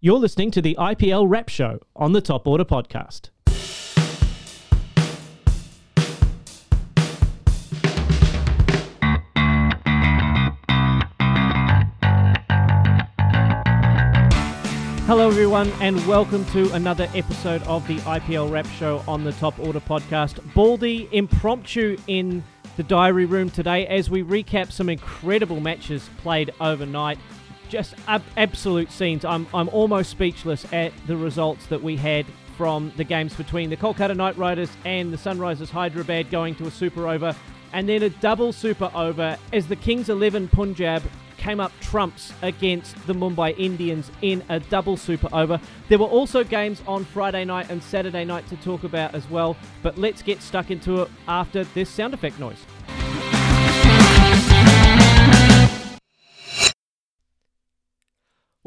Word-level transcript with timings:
You're 0.00 0.20
listening 0.20 0.52
to 0.52 0.62
the 0.62 0.76
IPL 0.78 1.28
Wrap 1.28 1.48
Show 1.48 1.80
on 1.96 2.12
the 2.12 2.20
Top 2.20 2.46
Order 2.46 2.64
Podcast. 2.64 3.30
Hello, 15.08 15.26
everyone, 15.26 15.68
and 15.80 16.06
welcome 16.06 16.44
to 16.52 16.72
another 16.74 17.08
episode 17.12 17.64
of 17.64 17.84
the 17.88 17.96
IPL 17.96 18.52
Wrap 18.52 18.68
Show 18.68 19.02
on 19.08 19.24
the 19.24 19.32
Top 19.32 19.58
Order 19.58 19.80
Podcast. 19.80 20.38
Baldy 20.54 21.08
impromptu 21.10 21.96
in 22.06 22.44
the 22.76 22.84
diary 22.84 23.24
room 23.24 23.50
today 23.50 23.84
as 23.88 24.08
we 24.08 24.22
recap 24.22 24.70
some 24.70 24.88
incredible 24.88 25.58
matches 25.58 26.08
played 26.18 26.52
overnight 26.60 27.18
just 27.68 27.94
ab- 28.06 28.24
absolute 28.36 28.90
scenes. 28.90 29.24
I'm, 29.24 29.46
I'm 29.54 29.68
almost 29.70 30.10
speechless 30.10 30.70
at 30.72 30.92
the 31.06 31.16
results 31.16 31.66
that 31.66 31.82
we 31.82 31.96
had 31.96 32.26
from 32.56 32.92
the 32.96 33.04
games 33.04 33.34
between 33.34 33.70
the 33.70 33.76
Kolkata 33.76 34.16
Knight 34.16 34.36
Riders 34.36 34.70
and 34.84 35.12
the 35.12 35.16
Sunrisers 35.16 35.70
Hyderabad 35.70 36.30
going 36.30 36.54
to 36.56 36.66
a 36.66 36.70
super 36.70 37.06
over, 37.06 37.34
and 37.72 37.88
then 37.88 38.02
a 38.02 38.10
double 38.10 38.52
super 38.52 38.90
over 38.94 39.38
as 39.52 39.68
the 39.68 39.76
Kings 39.76 40.08
11 40.08 40.48
Punjab 40.48 41.02
came 41.36 41.60
up 41.60 41.70
trumps 41.80 42.32
against 42.42 42.94
the 43.06 43.12
Mumbai 43.14 43.56
Indians 43.58 44.10
in 44.22 44.42
a 44.48 44.58
double 44.58 44.96
super 44.96 45.28
over. 45.32 45.60
There 45.88 45.98
were 45.98 46.06
also 46.06 46.42
games 46.42 46.82
on 46.86 47.04
Friday 47.04 47.44
night 47.44 47.70
and 47.70 47.80
Saturday 47.80 48.24
night 48.24 48.48
to 48.48 48.56
talk 48.56 48.82
about 48.82 49.14
as 49.14 49.28
well, 49.30 49.56
but 49.82 49.96
let's 49.96 50.20
get 50.20 50.42
stuck 50.42 50.70
into 50.72 51.02
it 51.02 51.10
after 51.28 51.62
this 51.64 51.88
sound 51.88 52.12
effect 52.12 52.40
noise. 52.40 52.64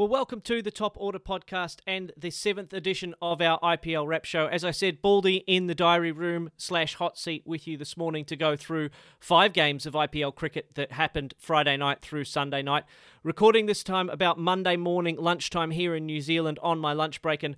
Well, 0.02 0.08
welcome 0.08 0.42
to 0.42 0.64
the 0.64 0.72
Top 0.72 0.98
Order 0.98 1.20
podcast 1.20 1.78
and 1.86 2.12
the 2.18 2.32
seventh 2.32 2.74
edition 2.74 3.14
of 3.22 3.40
our 3.40 3.60
IPL 3.60 4.08
Wrap 4.08 4.26
Show. 4.26 4.48
As 4.48 4.66
I 4.66 4.72
said, 4.72 5.00
Baldy 5.00 5.44
in 5.46 5.68
the 5.68 5.76
diary 5.76 6.12
room 6.12 6.50
slash 6.58 6.96
hot 6.96 7.20
seat 7.20 7.44
with 7.46 7.68
you 7.68 7.78
this 7.78 7.96
morning 7.96 8.26
to 8.26 8.36
go 8.36 8.56
through 8.56 8.90
five 9.20 9.54
games 9.54 9.86
of 9.86 9.94
IPL 9.94 10.34
cricket 10.34 10.70
that 10.74 10.94
happened 10.94 11.36
Friday 11.38 11.78
night 11.78 12.02
through 12.02 12.24
Sunday 12.24 12.64
night. 12.64 12.86
Recording 13.22 13.68
this 13.68 13.84
time 13.84 14.10
about 14.10 14.40
Monday 14.40 14.76
morning, 14.76 15.18
lunchtime 15.18 15.70
here 15.70 15.94
in 15.94 16.08
New 16.08 16.22
Zealand 16.22 16.58
on 16.64 16.80
my 16.80 16.94
lunch 16.94 17.22
break, 17.22 17.44
and 17.44 17.56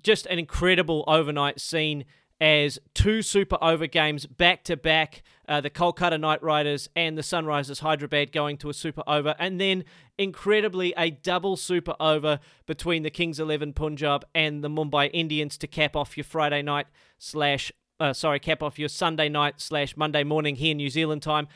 just 0.00 0.26
an 0.26 0.38
incredible 0.38 1.02
overnight 1.08 1.60
scene 1.60 2.04
as 2.40 2.78
two 2.94 3.22
super 3.22 3.58
over 3.62 3.86
games 3.86 4.26
back 4.26 4.64
to 4.64 4.76
back. 4.76 5.22
Uh, 5.46 5.60
the 5.60 5.70
Kolkata 5.70 6.18
Knight 6.18 6.42
Riders 6.42 6.88
and 6.96 7.18
the 7.18 7.22
Sunrisers 7.22 7.80
Hyderabad 7.80 8.32
going 8.32 8.56
to 8.58 8.70
a 8.70 8.74
super 8.74 9.02
over, 9.06 9.34
and 9.38 9.60
then 9.60 9.84
incredibly 10.16 10.94
a 10.96 11.10
double 11.10 11.56
super 11.56 11.94
over 12.00 12.40
between 12.66 13.02
the 13.02 13.10
Kings 13.10 13.38
11 13.38 13.74
Punjab 13.74 14.24
and 14.34 14.64
the 14.64 14.70
Mumbai 14.70 15.10
Indians 15.12 15.58
to 15.58 15.66
cap 15.66 15.94
off 15.96 16.16
your 16.16 16.24
Friday 16.24 16.62
night 16.62 16.86
slash 17.18 17.70
uh, 18.00 18.12
sorry 18.12 18.40
cap 18.40 18.62
off 18.62 18.78
your 18.78 18.88
Sunday 18.88 19.28
night 19.28 19.60
slash 19.60 19.96
Monday 19.96 20.24
morning 20.24 20.56
here 20.56 20.72
in 20.72 20.78
New 20.78 20.90
Zealand 20.90 21.22
time. 21.22 21.46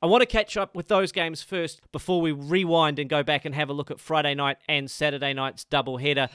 I 0.00 0.06
want 0.06 0.22
to 0.22 0.26
catch 0.26 0.56
up 0.56 0.76
with 0.76 0.86
those 0.86 1.10
games 1.10 1.42
first 1.42 1.80
before 1.90 2.20
we 2.20 2.30
rewind 2.30 3.00
and 3.00 3.10
go 3.10 3.24
back 3.24 3.44
and 3.44 3.54
have 3.54 3.68
a 3.68 3.72
look 3.72 3.90
at 3.90 3.98
Friday 3.98 4.34
night 4.34 4.58
and 4.68 4.88
Saturday 4.88 5.32
night's 5.32 5.64
double 5.64 5.96
header. 5.96 6.28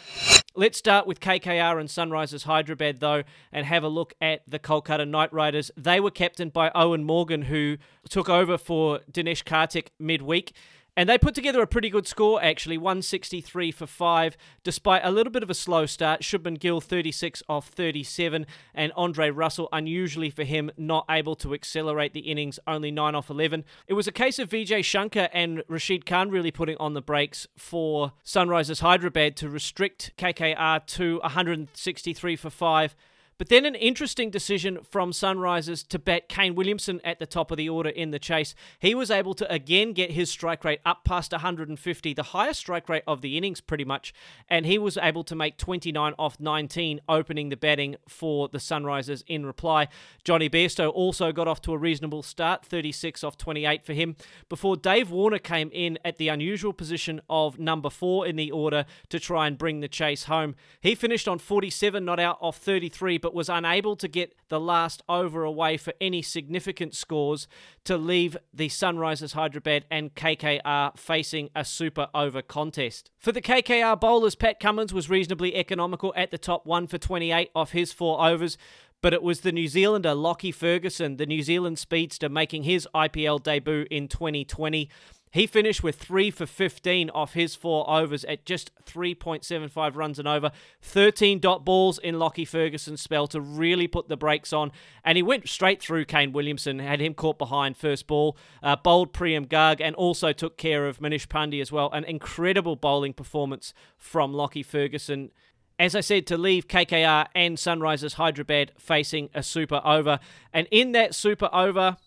Let's 0.56 0.78
start 0.78 1.08
with 1.08 1.20
KKR 1.20 1.80
and 1.80 1.90
Sunrisers 1.90 2.44
Hyderabad, 2.44 3.00
though, 3.00 3.24
and 3.52 3.66
have 3.66 3.84
a 3.84 3.88
look 3.88 4.14
at 4.22 4.44
the 4.48 4.60
Kolkata 4.60 5.08
Knight 5.08 5.34
Riders. 5.34 5.72
They 5.76 6.00
were 6.00 6.12
captained 6.12 6.54
by 6.54 6.70
Eoin 6.76 7.02
Morgan, 7.02 7.44
who 7.44 7.78
took 8.08 8.30
over 8.30 8.60
for 8.60 9.00
Dinesh 9.12 9.44
Karthik 9.44 9.88
midweek. 9.98 10.54
And 10.96 11.10
they 11.10 11.18
put 11.18 11.34
together 11.34 11.62
a 11.62 11.68
pretty 11.68 11.90
good 11.90 12.06
score, 12.06 12.44
actually, 12.44 12.78
163 12.78 13.72
for 13.72 13.88
5, 13.88 14.38
despite 14.64 15.02
a 15.04 15.10
little 15.10 15.32
bit 15.32 15.42
of 15.42 15.50
a 15.50 15.56
slow 15.56 15.88
start. 15.88 16.22
Shubman 16.22 16.60
Gill, 16.60 16.82
36 16.82 17.42
off 17.50 17.70
37, 17.70 18.46
and 18.76 18.92
Andre 18.96 19.32
Russell, 19.32 19.70
unusually 19.74 20.30
for 20.30 20.44
him, 20.44 20.70
not 20.78 21.06
able 21.10 21.36
to 21.38 21.56
accelerate 21.56 22.14
the 22.14 22.20
innings, 22.20 22.60
only 22.68 22.92
9 22.92 23.16
off 23.16 23.32
11. 23.32 23.66
It 23.88 23.96
was 23.96 24.08
a 24.08 24.12
case 24.12 24.38
of 24.38 24.50
Vijay 24.50 24.86
Shankar 24.86 25.30
and 25.34 25.64
Rashid 25.68 26.06
Khan 26.06 26.30
really 26.30 26.52
putting 26.52 26.78
on 26.78 26.94
the 26.94 27.02
brakes 27.02 27.48
for 27.58 28.12
Sunrisers 28.24 28.82
Hyderabad 28.82 29.36
to 29.38 29.50
restrict 29.50 30.12
KKR 30.18 30.86
to 30.86 31.20
163 31.24 32.36
for 32.36 32.52
5 32.52 32.96
but 33.38 33.50
then 33.50 33.66
an 33.66 33.76
interesting 33.76 34.30
decision 34.30 34.80
from 34.84 35.12
Sunrisers 35.12 35.88
to 35.88 36.00
bet 36.00 36.30
Kane 36.30 36.56
Williamson 36.56 37.02
at 37.04 37.20
the 37.20 37.26
top 37.26 37.52
of 37.52 37.58
the 37.58 37.70
order 37.70 37.90
in 37.90 38.12
the 38.12 38.20
chase. 38.20 38.56
He 38.80 38.96
was 38.96 39.10
able 39.12 39.34
to 39.36 39.52
again 39.52 39.94
get 39.94 40.12
his 40.12 40.30
strike 40.30 40.64
rate 40.64 40.80
up 40.86 41.04
past 41.04 41.32
150, 41.32 42.14
the 42.14 42.24
highest 42.24 42.60
strike 42.60 42.90
rate 42.90 43.04
of 43.08 43.22
the 43.22 43.38
innings 43.38 43.62
pretty 43.62 43.86
much, 43.86 44.14
and 44.50 44.66
he 44.66 44.78
was 44.78 44.98
able 44.98 45.24
to 45.26 45.36
make 45.36 45.58
29 45.58 46.14
off 46.18 46.40
19, 46.40 47.02
opening 47.10 47.50
the 47.50 47.58
batting 47.58 47.96
for 48.08 48.48
the 48.48 48.58
Sunrisers 48.58 49.24
in 49.28 49.46
reply. 49.46 49.88
Jonny 50.24 50.50
Bairstow 50.50 50.92
also 50.94 51.32
got 51.32 51.48
off 51.48 51.62
to 51.62 51.74
a 51.74 51.78
reasonable 51.78 52.24
start, 52.24 52.66
36 52.66 53.24
off 53.24 53.38
28 53.38 53.86
for 53.86 53.94
him, 53.94 54.16
before 54.50 54.76
Dave 54.76 55.10
Warner 55.12 55.40
came 55.40 55.70
in 55.74 55.98
at 56.06 56.18
the 56.18 56.28
unusual 56.28 56.74
position 56.74 57.22
of 57.30 57.60
number 57.60 57.90
four 57.90 58.28
in 58.28 58.36
the 58.36 58.52
order 58.52 58.86
to 59.10 59.20
try 59.20 59.48
and 59.48 59.58
bring 59.58 59.80
the 59.80 59.88
chase 59.88 60.26
home. 60.26 60.56
He 60.82 60.96
finished 60.96 61.28
on 61.28 61.40
47, 61.40 62.04
not 62.04 62.20
out 62.20 62.38
off 62.42 62.58
33 62.58 63.18
but 63.24 63.34
was 63.34 63.48
unable 63.48 63.96
to 63.96 64.10
get 64.10 64.36
the 64.50 64.60
last 64.60 65.02
over 65.08 65.46
away 65.46 65.78
for 65.78 65.94
any 66.02 66.22
significant 66.22 66.94
scores 66.94 67.48
to 67.86 67.96
leave 67.96 68.36
the 68.54 68.68
Sunrisers 68.68 69.32
Hyderabad 69.32 69.86
and 69.90 70.14
KKR 70.14 70.98
facing 70.98 71.50
a 71.56 71.64
super 71.64 72.10
over 72.14 72.42
contest. 72.42 73.10
For 73.18 73.32
the 73.32 73.42
KKR 73.42 73.98
bowlers, 73.98 74.36
Pat 74.36 74.60
Cummins 74.60 74.94
was 74.94 75.10
reasonably 75.10 75.56
economical 75.56 76.14
at 76.18 76.32
the 76.32 76.38
top 76.38 76.66
one 76.66 76.86
for 76.86 76.98
28 76.98 77.50
off 77.56 77.72
his 77.72 77.94
four 77.94 78.22
overs 78.22 78.58
but 79.04 79.14
it 79.14 79.22
was 79.22 79.42
the 79.42 79.52
New 79.52 79.68
Zealander 79.68 80.16
Lockie 80.16 80.54
Ferguson, 80.54 81.18
the 81.18 81.26
New 81.26 81.44
Zealand 81.44 81.78
speedster, 81.78 82.30
making 82.30 82.64
his 82.64 82.88
IPL 82.96 83.44
debut 83.44 83.86
in 83.92 84.08
2020. 84.08 84.90
He 85.34 85.48
finished 85.48 85.82
with 85.82 85.96
three 85.96 86.30
for 86.30 86.46
15 86.46 87.10
off 87.10 87.34
his 87.34 87.56
four 87.56 87.90
overs 87.90 88.24
at 88.26 88.46
just 88.46 88.70
3.75 88.86 89.96
runs 89.96 90.20
and 90.20 90.28
over. 90.28 90.52
13 90.84 91.40
dot 91.40 91.66
balls 91.66 91.98
in 91.98 92.20
Lockie 92.20 92.46
Ferguson's 92.46 93.02
spell 93.02 93.26
to 93.26 93.42
really 93.42 93.88
put 93.88 94.10
the 94.10 94.16
brakes 94.16 94.54
on. 94.54 94.72
And 95.04 95.16
he 95.16 95.24
went 95.24 95.50
straight 95.50 95.82
through 95.82 96.06
Kane 96.06 96.34
Williamson, 96.34 96.78
had 96.78 97.02
him 97.02 97.16
caught 97.16 97.40
behind 97.40 97.78
first 97.78 98.06
ball, 98.06 98.38
uh, 98.62 98.76
bowled 98.76 99.12
Priyam 99.12 99.48
Garg, 99.48 99.82
and 99.82 99.96
also 99.96 100.34
took 100.34 100.56
care 100.56 100.88
of 100.88 101.00
Manish 101.00 101.26
Pandey 101.26 101.62
as 101.62 101.72
well. 101.72 101.90
An 101.92 102.04
incredible 102.04 102.76
bowling 102.76 103.14
performance 103.14 103.74
from 103.98 104.36
Lockie 104.36 104.62
Ferguson 104.62 105.32
as 105.80 105.96
I 105.96 106.02
said, 106.02 106.28
to 106.28 106.38
leave 106.38 106.68
KKR 106.68 107.26
and 107.34 107.58
Sunrisers 107.58 108.14
Hyderabad 108.14 108.74
facing 108.78 109.30
a 109.34 109.42
super 109.42 109.82
over. 109.84 110.20
And 110.54 110.68
in 110.70 110.92
that 110.92 111.16
super 111.16 111.50
over, 111.52 111.98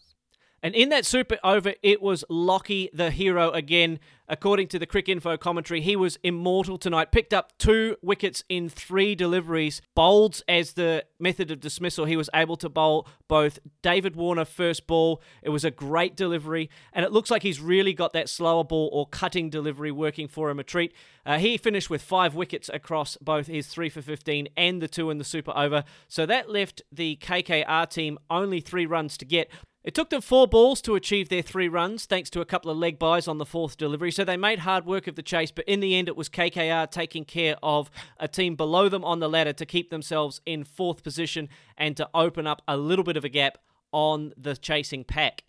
and 0.62 0.74
in 0.74 0.88
that 0.88 1.04
super 1.04 1.38
over, 1.44 1.74
it 1.82 2.00
was 2.02 2.24
Lockie 2.28 2.90
the 2.92 3.10
hero 3.10 3.50
again. 3.50 3.98
According 4.28 4.66
to 4.68 4.80
the 4.80 4.86
Cricinfo 4.88 5.38
commentary, 5.38 5.80
he 5.80 5.94
was 5.94 6.18
immortal 6.24 6.78
tonight. 6.78 7.12
Picked 7.12 7.32
up 7.32 7.56
two 7.58 7.96
wickets 8.02 8.42
in 8.48 8.68
three 8.68 9.14
deliveries. 9.14 9.80
Bowled 9.94 10.42
as 10.48 10.72
the 10.72 11.04
method 11.20 11.52
of 11.52 11.60
dismissal. 11.60 12.06
He 12.06 12.16
was 12.16 12.28
able 12.34 12.56
to 12.56 12.68
bowl 12.68 13.06
both 13.28 13.60
David 13.82 14.16
Warner 14.16 14.44
first 14.44 14.88
ball. 14.88 15.22
It 15.42 15.50
was 15.50 15.64
a 15.64 15.70
great 15.70 16.16
delivery, 16.16 16.70
and 16.92 17.04
it 17.04 17.12
looks 17.12 17.30
like 17.30 17.44
he's 17.44 17.60
really 17.60 17.92
got 17.92 18.12
that 18.14 18.28
slower 18.28 18.64
ball 18.64 18.90
or 18.92 19.06
cutting 19.06 19.48
delivery 19.48 19.92
working 19.92 20.26
for 20.26 20.50
him 20.50 20.58
a 20.58 20.64
treat. 20.64 20.92
Uh, 21.24 21.38
he 21.38 21.56
finished 21.56 21.90
with 21.90 22.02
five 22.02 22.34
wickets 22.34 22.68
across 22.74 23.16
both 23.18 23.46
his 23.46 23.68
three 23.68 23.88
for 23.88 24.02
15 24.02 24.48
and 24.56 24.82
the 24.82 24.88
two 24.88 25.10
in 25.10 25.18
the 25.18 25.24
super 25.24 25.52
over. 25.56 25.84
So 26.08 26.26
that 26.26 26.50
left 26.50 26.82
the 26.90 27.16
KKR 27.22 27.88
team 27.88 28.18
only 28.28 28.60
three 28.60 28.86
runs 28.86 29.16
to 29.18 29.24
get. 29.24 29.50
It 29.86 29.94
took 29.94 30.10
them 30.10 30.20
four 30.20 30.48
balls 30.48 30.80
to 30.82 30.96
achieve 30.96 31.28
their 31.28 31.42
three 31.42 31.68
runs, 31.68 32.06
thanks 32.06 32.28
to 32.30 32.40
a 32.40 32.44
couple 32.44 32.72
of 32.72 32.76
leg 32.76 32.98
byes 32.98 33.28
on 33.28 33.38
the 33.38 33.46
fourth 33.46 33.76
delivery. 33.76 34.10
So 34.10 34.24
they 34.24 34.36
made 34.36 34.58
hard 34.58 34.84
work 34.84 35.06
of 35.06 35.14
the 35.14 35.22
chase, 35.22 35.52
but 35.52 35.64
in 35.68 35.78
the 35.78 35.94
end, 35.94 36.08
it 36.08 36.16
was 36.16 36.28
KKR 36.28 36.90
taking 36.90 37.24
care 37.24 37.54
of 37.62 37.88
a 38.18 38.26
team 38.26 38.56
below 38.56 38.88
them 38.88 39.04
on 39.04 39.20
the 39.20 39.28
ladder 39.28 39.52
to 39.52 39.64
keep 39.64 39.90
themselves 39.90 40.40
in 40.44 40.64
fourth 40.64 41.04
position 41.04 41.48
and 41.78 41.96
to 41.98 42.10
open 42.14 42.48
up 42.48 42.62
a 42.66 42.76
little 42.76 43.04
bit 43.04 43.16
of 43.16 43.24
a 43.24 43.28
gap 43.28 43.58
on 43.92 44.32
the 44.36 44.56
chasing 44.56 45.04
pack. 45.04 45.44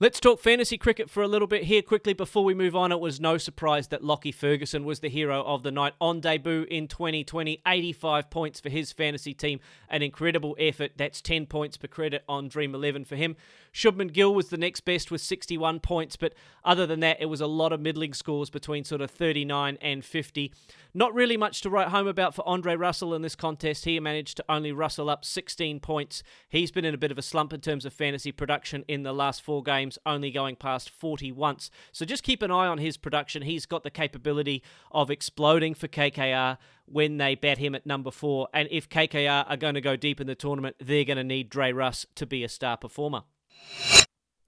Let's 0.00 0.20
talk 0.20 0.38
fantasy 0.38 0.78
cricket 0.78 1.10
for 1.10 1.24
a 1.24 1.26
little 1.26 1.48
bit 1.48 1.64
here 1.64 1.82
quickly 1.82 2.12
before 2.12 2.44
we 2.44 2.54
move 2.54 2.76
on. 2.76 2.92
It 2.92 3.00
was 3.00 3.18
no 3.18 3.36
surprise 3.36 3.88
that 3.88 4.04
Lockie 4.04 4.30
Ferguson 4.30 4.84
was 4.84 5.00
the 5.00 5.08
hero 5.08 5.42
of 5.42 5.64
the 5.64 5.72
night 5.72 5.94
on 6.00 6.20
debut 6.20 6.68
in 6.70 6.86
2020. 6.86 7.60
85 7.66 8.30
points 8.30 8.60
for 8.60 8.68
his 8.68 8.92
fantasy 8.92 9.34
team. 9.34 9.58
An 9.90 10.02
incredible 10.02 10.54
effort. 10.56 10.92
That's 10.96 11.20
10 11.20 11.46
points 11.46 11.76
per 11.76 11.88
credit 11.88 12.22
on 12.28 12.46
Dream 12.46 12.76
11 12.76 13.06
for 13.06 13.16
him. 13.16 13.34
Shubman 13.78 14.12
Gill 14.12 14.34
was 14.34 14.48
the 14.48 14.56
next 14.56 14.80
best 14.80 15.12
with 15.12 15.20
61 15.20 15.78
points, 15.78 16.16
but 16.16 16.34
other 16.64 16.84
than 16.84 16.98
that, 16.98 17.18
it 17.20 17.26
was 17.26 17.40
a 17.40 17.46
lot 17.46 17.72
of 17.72 17.80
middling 17.80 18.12
scores 18.12 18.50
between 18.50 18.82
sort 18.82 19.00
of 19.00 19.08
39 19.08 19.78
and 19.80 20.04
50. 20.04 20.52
Not 20.94 21.14
really 21.14 21.36
much 21.36 21.60
to 21.60 21.70
write 21.70 21.90
home 21.90 22.08
about 22.08 22.34
for 22.34 22.44
Andre 22.44 22.74
Russell 22.74 23.14
in 23.14 23.22
this 23.22 23.36
contest. 23.36 23.84
He 23.84 24.00
managed 24.00 24.38
to 24.38 24.44
only 24.48 24.72
rustle 24.72 25.08
up 25.08 25.24
16 25.24 25.78
points. 25.78 26.24
He's 26.48 26.72
been 26.72 26.84
in 26.84 26.92
a 26.92 26.98
bit 26.98 27.12
of 27.12 27.18
a 27.18 27.22
slump 27.22 27.52
in 27.52 27.60
terms 27.60 27.84
of 27.84 27.92
fantasy 27.92 28.32
production 28.32 28.84
in 28.88 29.04
the 29.04 29.12
last 29.14 29.42
four 29.42 29.62
games 29.62 29.96
only 30.04 30.32
going 30.32 30.56
past 30.56 30.90
40 30.90 31.30
once. 31.30 31.70
So 31.92 32.04
just 32.04 32.24
keep 32.24 32.42
an 32.42 32.50
eye 32.50 32.66
on 32.66 32.78
his 32.78 32.96
production. 32.96 33.42
He's 33.42 33.64
got 33.64 33.84
the 33.84 33.92
capability 33.92 34.60
of 34.90 35.08
exploding 35.08 35.74
for 35.74 35.86
KKR 35.86 36.58
when 36.86 37.18
they 37.18 37.36
bat 37.36 37.58
him 37.58 37.76
at 37.76 37.86
number 37.86 38.10
four. 38.10 38.48
And 38.52 38.66
if 38.72 38.88
KKR 38.88 39.48
are 39.48 39.56
going 39.56 39.74
to 39.74 39.80
go 39.80 39.94
deep 39.94 40.20
in 40.20 40.26
the 40.26 40.34
tournament, 40.34 40.74
they're 40.80 41.04
going 41.04 41.16
to 41.16 41.22
need 41.22 41.48
Dre 41.48 41.70
Russ 41.70 42.06
to 42.16 42.26
be 42.26 42.42
a 42.42 42.48
star 42.48 42.76
performer. 42.76 43.22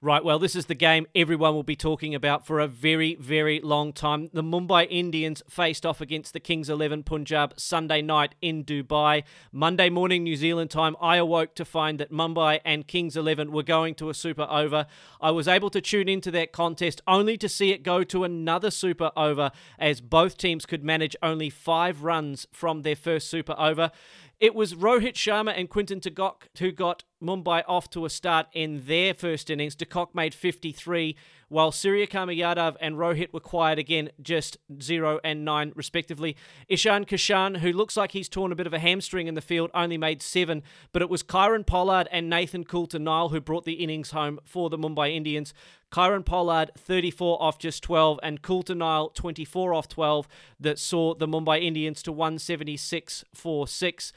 Right, 0.03 0.25
well, 0.25 0.39
this 0.39 0.57
is 0.57 0.65
the 0.65 0.75
game 0.75 1.07
everyone 1.15 1.53
will 1.53 1.63
be 1.63 1.77
talking 1.77 2.15
about 2.15 2.47
for 2.47 2.59
a 2.59 2.67
very, 2.67 3.17
very 3.17 3.61
long 3.61 3.93
time. 3.93 4.31
The 4.33 4.43
Mumbai 4.43 4.87
Indians 4.89 5.43
faced 5.47 5.85
off 5.85 6.01
against 6.01 6.33
the 6.33 6.41
Kings 6.41 6.71
11 6.71 7.03
Punjab 7.03 7.61
Sunday 7.61 8.01
night 8.01 8.35
in 8.41 8.65
Dubai. 8.65 9.25
Monday 9.53 9.91
morning, 9.91 10.23
New 10.23 10.37
Zealand 10.37 10.71
time, 10.71 10.97
I 11.03 11.17
awoke 11.19 11.55
to 11.57 11.67
find 11.67 12.01
that 12.01 12.11
Mumbai 12.11 12.61
and 12.65 12.87
Kings 12.87 13.15
11 13.15 13.53
were 13.53 13.63
going 13.63 13.95
to 13.97 14.09
a 14.09 14.15
super 14.15 14.47
over. 14.49 14.87
I 15.21 15.33
was 15.33 15.47
able 15.47 15.69
to 15.69 15.83
tune 15.83 16.09
into 16.09 16.31
that 16.31 16.53
contest 16.53 17.03
only 17.07 17.37
to 17.37 17.47
see 17.47 17.71
it 17.71 17.83
go 17.83 18.03
to 18.05 18.25
another 18.25 18.71
super 18.71 19.11
over 19.19 19.51
as 19.79 20.01
both 20.01 20.39
teams 20.39 20.65
could 20.65 20.83
manage 20.83 21.15
only 21.23 21.51
five 21.51 22.05
runs 22.05 22.47
from 22.51 22.83
their 22.83 22.97
first 22.97 23.29
super 23.29 23.55
over. 23.59 23.91
It 24.41 24.55
was 24.55 24.73
Rohit 24.73 25.13
Sharma 25.13 25.53
and 25.55 25.69
Quinton 25.69 26.01
Kock 26.01 26.49
who 26.59 26.73
got 26.73 27.05
Mumbai 27.23 27.63
off 27.69 27.91
to 27.91 28.05
a 28.05 28.11
start 28.11 28.47
in 28.53 28.85
their 28.87 29.15
first 29.15 29.51
innings. 29.51 29.75
De 29.75 29.85
Kock 29.85 30.15
made 30.15 30.35
53, 30.35 31.17
while 31.49 31.71
Suryakumar 31.71 32.37
Yadav 32.37 32.77
and 32.81 32.97
Rohit 32.97 33.33
were 33.33 33.41
quiet 33.41 33.79
again, 33.79 34.11
just 34.23 34.57
0 34.81 35.21
and 35.25 35.45
9 35.45 35.73
respectively. 35.75 36.37
Ishan 36.69 37.05
Kishan, 37.05 37.59
who 37.59 37.73
looks 37.73 37.97
like 37.97 38.13
he's 38.13 38.29
torn 38.29 38.53
a 38.53 38.57
bit 38.57 38.67
of 38.67 38.73
a 38.73 38.79
hamstring 38.79 39.27
in 39.27 39.35
the 39.35 39.41
field, 39.41 39.71
only 39.75 39.99
made 39.99 40.23
7, 40.23 40.63
but 40.93 41.03
it 41.03 41.11
was 41.11 41.23
Kieron 41.23 41.67
Pollard 41.67 42.09
and 42.11 42.31
Nathan 42.31 42.65
Coulter-Nile 42.65 43.31
who 43.31 43.41
brought 43.41 43.65
the 43.65 43.75
innings 43.75 44.13
home 44.13 44.39
for 44.45 44.71
the 44.71 44.79
Mumbai 44.79 45.15
Indians. 45.15 45.53
Kieron 45.91 46.25
Pollard 46.25 46.71
34 46.79 47.43
off 47.43 47.59
just 47.59 47.83
12 47.83 48.21
and 48.23 48.43
Coulter-Nile 48.43 49.09
24 49.11 49.75
off 49.75 49.89
12 49.89 50.29
that 50.61 50.79
saw 50.79 51.15
the 51.15 51.27
Mumbai 51.27 51.63
Indians 51.63 52.03
to 52.05 52.13
176 52.13 53.25
for 53.35 53.67
6. 53.67 54.13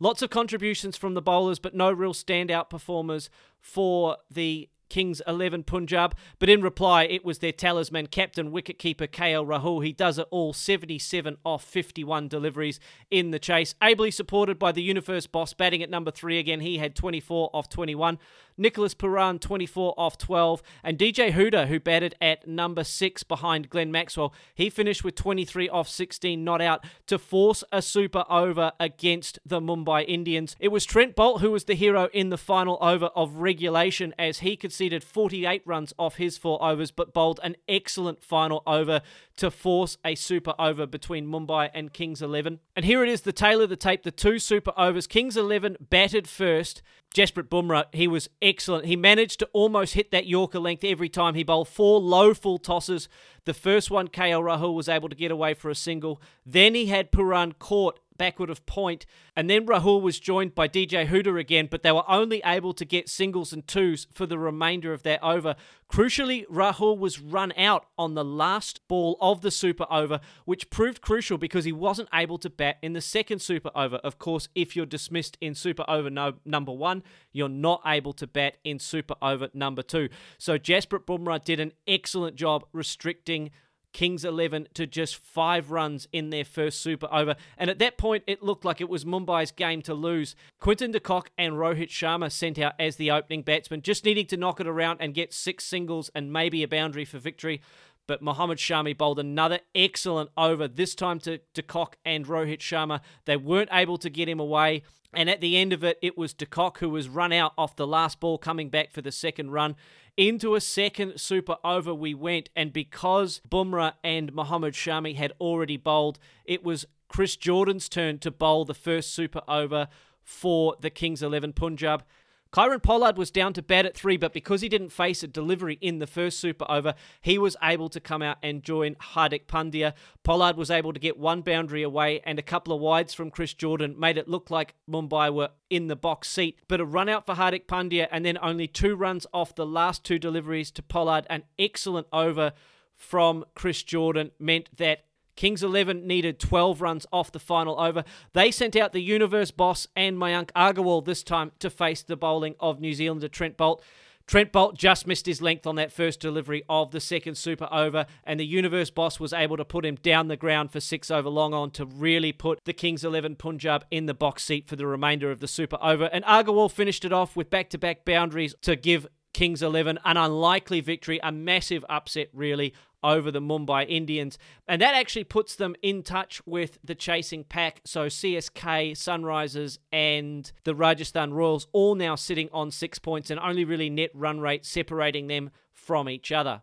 Lots 0.00 0.22
of 0.22 0.30
contributions 0.30 0.96
from 0.96 1.14
the 1.14 1.22
bowlers, 1.22 1.58
but 1.58 1.74
no 1.74 1.92
real 1.92 2.14
standout 2.14 2.70
performers 2.70 3.30
for 3.60 4.18
the 4.30 4.68
Kings 4.88 5.20
11 5.26 5.64
Punjab. 5.64 6.14
But 6.38 6.48
in 6.48 6.62
reply, 6.62 7.04
it 7.04 7.24
was 7.24 7.38
their 7.38 7.52
talisman, 7.52 8.06
captain, 8.06 8.52
wicketkeeper 8.52 9.08
KL 9.08 9.44
Rahul. 9.46 9.84
He 9.84 9.92
does 9.92 10.18
it 10.18 10.28
all 10.30 10.52
77 10.52 11.36
off 11.44 11.64
51 11.64 12.28
deliveries 12.28 12.78
in 13.10 13.30
the 13.30 13.38
chase. 13.38 13.74
Ably 13.82 14.10
supported 14.10 14.58
by 14.58 14.72
the 14.72 14.82
Universe 14.82 15.26
boss, 15.26 15.52
batting 15.52 15.82
at 15.82 15.90
number 15.90 16.10
three 16.10 16.38
again. 16.38 16.60
He 16.60 16.78
had 16.78 16.94
24 16.94 17.50
off 17.52 17.68
21. 17.68 18.18
Nicholas 18.56 18.94
Pooran, 18.94 19.40
24 19.40 19.94
off 19.96 20.18
12. 20.18 20.62
And 20.82 20.98
DJ 20.98 21.32
Hooda, 21.32 21.66
who 21.66 21.80
batted 21.80 22.14
at 22.20 22.46
number 22.46 22.84
six 22.84 23.22
behind 23.22 23.70
Glenn 23.70 23.90
Maxwell, 23.90 24.34
he 24.54 24.70
finished 24.70 25.04
with 25.04 25.14
23 25.14 25.68
off 25.68 25.88
16 25.88 26.42
not 26.42 26.60
out 26.60 26.84
to 27.06 27.18
force 27.18 27.64
a 27.72 27.82
super 27.82 28.24
over 28.30 28.72
against 28.78 29.38
the 29.44 29.60
Mumbai 29.60 30.04
Indians. 30.06 30.56
It 30.60 30.68
was 30.68 30.84
Trent 30.84 31.16
Boult 31.16 31.40
who 31.40 31.50
was 31.50 31.64
the 31.64 31.74
hero 31.74 32.08
in 32.12 32.30
the 32.30 32.38
final 32.38 32.78
over 32.80 33.06
of 33.06 33.36
regulation 33.36 34.14
as 34.18 34.38
he 34.38 34.56
conceded 34.56 35.02
48 35.02 35.62
runs 35.64 35.92
off 35.98 36.16
his 36.16 36.38
four 36.38 36.62
overs, 36.62 36.90
but 36.90 37.12
bowled 37.12 37.40
an 37.42 37.56
excellent 37.68 38.22
final 38.22 38.62
over 38.66 39.00
to 39.36 39.50
force 39.50 39.96
a 40.04 40.14
super 40.14 40.54
over 40.58 40.86
between 40.86 41.26
Mumbai 41.26 41.70
and 41.74 41.92
Kings 41.92 42.22
11. 42.22 42.60
And 42.76 42.84
here 42.84 43.02
it 43.02 43.08
is, 43.08 43.22
the 43.22 43.32
tale 43.32 43.60
of 43.60 43.68
the 43.68 43.76
tape, 43.76 44.02
the 44.02 44.10
two 44.10 44.38
super 44.38 44.72
overs. 44.76 45.06
Kings 45.06 45.36
11 45.36 45.76
batted 45.80 46.28
first. 46.28 46.82
Jasprit 47.14 47.48
Bumrah, 47.48 47.84
he 47.92 48.08
was 48.08 48.28
excellent. 48.42 48.86
He 48.86 48.96
managed 48.96 49.38
to 49.38 49.48
almost 49.52 49.94
hit 49.94 50.10
that 50.10 50.26
Yorker 50.26 50.58
length 50.58 50.82
every 50.82 51.08
time. 51.08 51.34
He 51.34 51.44
bowled 51.44 51.68
four 51.68 52.00
low 52.00 52.34
full 52.34 52.58
tosses. 52.58 53.08
The 53.44 53.54
first 53.54 53.90
one, 53.90 54.08
KL 54.08 54.42
Rahul 54.42 54.74
was 54.74 54.88
able 54.88 55.08
to 55.08 55.14
get 55.14 55.30
away 55.30 55.54
for 55.54 55.70
a 55.70 55.76
single. 55.76 56.20
Then 56.44 56.74
he 56.74 56.86
had 56.86 57.12
Pooran 57.12 57.56
caught 57.58 58.00
backward 58.16 58.50
of 58.50 58.64
point. 58.66 59.06
And 59.36 59.50
then 59.50 59.66
Rahul 59.66 60.00
was 60.00 60.20
joined 60.20 60.54
by 60.54 60.68
DJ 60.68 61.08
Hooda 61.08 61.38
again, 61.38 61.68
but 61.70 61.82
they 61.82 61.92
were 61.92 62.08
only 62.08 62.40
able 62.44 62.72
to 62.74 62.84
get 62.84 63.08
singles 63.08 63.52
and 63.52 63.66
twos 63.66 64.06
for 64.12 64.26
the 64.26 64.38
remainder 64.38 64.92
of 64.92 65.02
that 65.02 65.22
over. 65.22 65.56
Crucially, 65.92 66.46
Rahul 66.46 66.98
was 66.98 67.20
run 67.20 67.52
out 67.56 67.86
on 67.98 68.14
the 68.14 68.24
last 68.24 68.86
ball 68.88 69.16
of 69.20 69.42
the 69.42 69.50
super 69.50 69.86
over, 69.90 70.20
which 70.44 70.70
proved 70.70 71.00
crucial 71.00 71.38
because 71.38 71.64
he 71.64 71.72
wasn't 71.72 72.08
able 72.12 72.38
to 72.38 72.50
bat 72.50 72.78
in 72.82 72.94
the 72.94 73.00
second 73.00 73.40
super 73.40 73.70
over. 73.74 73.96
Of 73.96 74.18
course, 74.18 74.48
if 74.54 74.74
you're 74.74 74.86
dismissed 74.86 75.36
in 75.40 75.54
super 75.54 75.84
over 75.88 76.10
no, 76.10 76.34
number 76.44 76.72
one, 76.72 77.02
you're 77.32 77.48
not 77.48 77.82
able 77.86 78.12
to 78.14 78.26
bat 78.26 78.56
in 78.64 78.78
super 78.78 79.14
over 79.22 79.48
number 79.54 79.82
two. 79.82 80.08
So 80.38 80.58
Jasprit 80.58 81.04
Bumrah 81.04 81.44
did 81.44 81.60
an 81.60 81.72
excellent 81.86 82.36
job 82.36 82.64
restricting 82.72 83.50
Kings 83.94 84.24
11 84.24 84.68
to 84.74 84.86
just 84.86 85.16
five 85.16 85.70
runs 85.70 86.06
in 86.12 86.28
their 86.28 86.44
first 86.44 86.82
super 86.82 87.08
over. 87.10 87.36
And 87.56 87.70
at 87.70 87.78
that 87.78 87.96
point, 87.96 88.24
it 88.26 88.42
looked 88.42 88.64
like 88.64 88.80
it 88.82 88.88
was 88.90 89.06
Mumbai's 89.06 89.52
game 89.52 89.80
to 89.82 89.94
lose. 89.94 90.36
Quinton 90.60 90.90
de 90.90 91.00
Kock 91.00 91.30
and 91.38 91.54
Rohit 91.54 91.88
Sharma 91.88 92.30
sent 92.30 92.58
out 92.58 92.74
as 92.78 92.96
the 92.96 93.10
opening 93.10 93.42
batsman, 93.42 93.80
just 93.80 94.04
needing 94.04 94.26
to 94.26 94.36
knock 94.36 94.60
it 94.60 94.66
around 94.66 94.98
and 95.00 95.14
get 95.14 95.32
six 95.32 95.64
singles 95.64 96.10
and 96.14 96.32
maybe 96.32 96.62
a 96.62 96.68
boundary 96.68 97.04
for 97.04 97.18
victory. 97.18 97.62
But 98.06 98.20
Mohammad 98.20 98.58
Shami 98.58 98.98
bowled 98.98 99.18
another 99.18 99.60
excellent 99.74 100.30
over, 100.36 100.68
this 100.68 100.94
time 100.94 101.20
to 101.20 101.38
de 101.54 101.62
Kock 101.62 101.96
and 102.04 102.26
Rohit 102.26 102.58
Sharma. 102.58 103.00
They 103.24 103.36
weren't 103.36 103.70
able 103.72 103.96
to 103.98 104.10
get 104.10 104.28
him 104.28 104.40
away. 104.40 104.82
And 105.14 105.30
at 105.30 105.40
the 105.40 105.56
end 105.56 105.72
of 105.72 105.84
it, 105.84 105.98
it 106.02 106.18
was 106.18 106.34
de 106.34 106.44
Kock 106.44 106.78
who 106.78 106.90
was 106.90 107.08
run 107.08 107.32
out 107.32 107.52
off 107.56 107.76
the 107.76 107.86
last 107.86 108.20
ball, 108.20 108.36
coming 108.36 108.68
back 108.68 108.90
for 108.90 109.00
the 109.00 109.12
second 109.12 109.52
run. 109.52 109.76
Into 110.16 110.54
a 110.54 110.60
second 110.60 111.20
super 111.20 111.56
over 111.64 111.92
we 111.92 112.14
went, 112.14 112.48
and 112.54 112.72
because 112.72 113.40
Bumrah 113.48 113.94
and 114.04 114.32
Mohammad 114.32 114.74
Shami 114.74 115.16
had 115.16 115.32
already 115.40 115.76
bowled, 115.76 116.20
it 116.44 116.62
was 116.62 116.86
Chris 117.08 117.34
Jordan's 117.34 117.88
turn 117.88 118.20
to 118.20 118.30
bowl 118.30 118.64
the 118.64 118.74
first 118.74 119.12
super 119.12 119.42
over 119.48 119.88
for 120.22 120.76
the 120.80 120.88
Kings 120.88 121.20
11 121.20 121.54
Punjab. 121.54 122.04
Kieron 122.54 122.80
Pollard 122.80 123.18
was 123.18 123.32
down 123.32 123.52
to 123.54 123.62
bat 123.62 123.84
at 123.84 123.96
three, 123.96 124.16
but 124.16 124.32
because 124.32 124.60
he 124.60 124.68
didn't 124.68 124.90
face 124.90 125.24
a 125.24 125.26
delivery 125.26 125.76
in 125.80 125.98
the 125.98 126.06
first 126.06 126.38
super 126.38 126.64
over, 126.68 126.94
he 127.20 127.36
was 127.36 127.56
able 127.60 127.88
to 127.88 127.98
come 127.98 128.22
out 128.22 128.36
and 128.44 128.62
join 128.62 128.94
Hardik 128.94 129.46
Pandya. 129.46 129.92
Pollard 130.22 130.56
was 130.56 130.70
able 130.70 130.92
to 130.92 131.00
get 131.00 131.18
one 131.18 131.40
boundary 131.40 131.82
away, 131.82 132.20
and 132.24 132.38
a 132.38 132.42
couple 132.42 132.72
of 132.72 132.80
wides 132.80 133.12
from 133.12 133.32
Chris 133.32 133.54
Jordan 133.54 133.98
made 133.98 134.16
it 134.16 134.28
look 134.28 134.52
like 134.52 134.76
Mumbai 134.88 135.34
were 135.34 135.50
in 135.68 135.88
the 135.88 135.96
box 135.96 136.28
seat. 136.30 136.60
But 136.68 136.80
a 136.80 136.84
run 136.84 137.08
out 137.08 137.26
for 137.26 137.34
Hardik 137.34 137.66
Pandya, 137.66 138.06
and 138.12 138.24
then 138.24 138.38
only 138.40 138.68
two 138.68 138.94
runs 138.94 139.26
off 139.34 139.56
the 139.56 139.66
last 139.66 140.04
two 140.04 140.20
deliveries 140.20 140.70
to 140.72 140.82
Pollard. 140.84 141.26
An 141.28 141.42
excellent 141.58 142.06
over 142.12 142.52
from 142.94 143.44
Chris 143.56 143.82
Jordan 143.82 144.30
meant 144.38 144.68
that 144.76 145.06
Kings 145.36 145.62
11 145.62 146.06
needed 146.06 146.38
12 146.38 146.80
runs 146.80 147.06
off 147.12 147.32
the 147.32 147.38
final 147.38 147.80
over. 147.80 148.04
They 148.32 148.50
sent 148.50 148.76
out 148.76 148.92
the 148.92 149.00
Universe 149.00 149.50
boss 149.50 149.88
and 149.96 150.16
Mayank 150.16 150.50
Agarwal 150.52 151.04
this 151.04 151.22
time 151.22 151.52
to 151.58 151.70
face 151.70 152.02
the 152.02 152.16
bowling 152.16 152.54
of 152.60 152.80
New 152.80 152.94
Zealander 152.94 153.28
Trent 153.28 153.56
Boult. 153.56 153.80
Trent 154.26 154.52
Boult 154.52 154.74
just 154.74 155.06
missed 155.06 155.26
his 155.26 155.42
length 155.42 155.66
on 155.66 155.76
that 155.76 155.92
first 155.92 156.18
delivery 156.18 156.64
of 156.66 156.92
the 156.92 157.00
second 157.00 157.34
super 157.34 157.68
over, 157.70 158.06
and 158.24 158.40
the 158.40 158.46
Universe 158.46 158.88
boss 158.88 159.20
was 159.20 159.34
able 159.34 159.58
to 159.58 159.66
put 159.66 159.84
him 159.84 159.96
down 159.96 160.28
the 160.28 160.36
ground 160.36 160.70
for 160.70 160.80
six 160.80 161.10
over 161.10 161.28
long 161.28 161.52
on 161.52 161.70
to 161.72 161.84
really 161.84 162.32
put 162.32 162.58
the 162.64 162.72
Kings 162.72 163.04
11 163.04 163.36
Punjab 163.36 163.84
in 163.90 164.06
the 164.06 164.14
box 164.14 164.42
seat 164.42 164.66
for 164.66 164.76
the 164.76 164.86
remainder 164.86 165.30
of 165.30 165.40
the 165.40 165.48
super 165.48 165.76
over. 165.82 166.06
And 166.06 166.24
Agarwal 166.24 166.70
finished 166.70 167.04
it 167.04 167.12
off 167.12 167.36
with 167.36 167.50
back 167.50 167.68
to 167.70 167.78
back 167.78 168.06
boundaries 168.06 168.54
to 168.62 168.76
give 168.76 169.06
Kings 169.34 169.62
11 169.62 169.98
an 170.04 170.16
unlikely 170.16 170.80
victory, 170.80 171.20
a 171.22 171.30
massive 171.30 171.84
upset, 171.90 172.28
really, 172.32 172.72
over 173.04 173.30
the 173.30 173.40
Mumbai 173.40 173.86
Indians. 173.88 174.38
And 174.66 174.82
that 174.82 174.94
actually 174.94 175.24
puts 175.24 175.54
them 175.54 175.76
in 175.82 176.02
touch 176.02 176.42
with 176.44 176.78
the 176.82 176.96
chasing 176.96 177.44
pack. 177.44 177.82
So 177.84 178.06
CSK, 178.06 178.92
Sunrisers, 178.92 179.78
and 179.92 180.50
the 180.64 180.74
Rajasthan 180.74 181.32
Royals 181.32 181.68
all 181.72 181.94
now 181.94 182.16
sitting 182.16 182.48
on 182.52 182.72
six 182.72 182.98
points 182.98 183.30
and 183.30 183.38
only 183.38 183.64
really 183.64 183.90
net 183.90 184.10
run 184.14 184.40
rate 184.40 184.64
separating 184.64 185.28
them 185.28 185.50
from 185.72 186.08
each 186.08 186.32
other. 186.32 186.62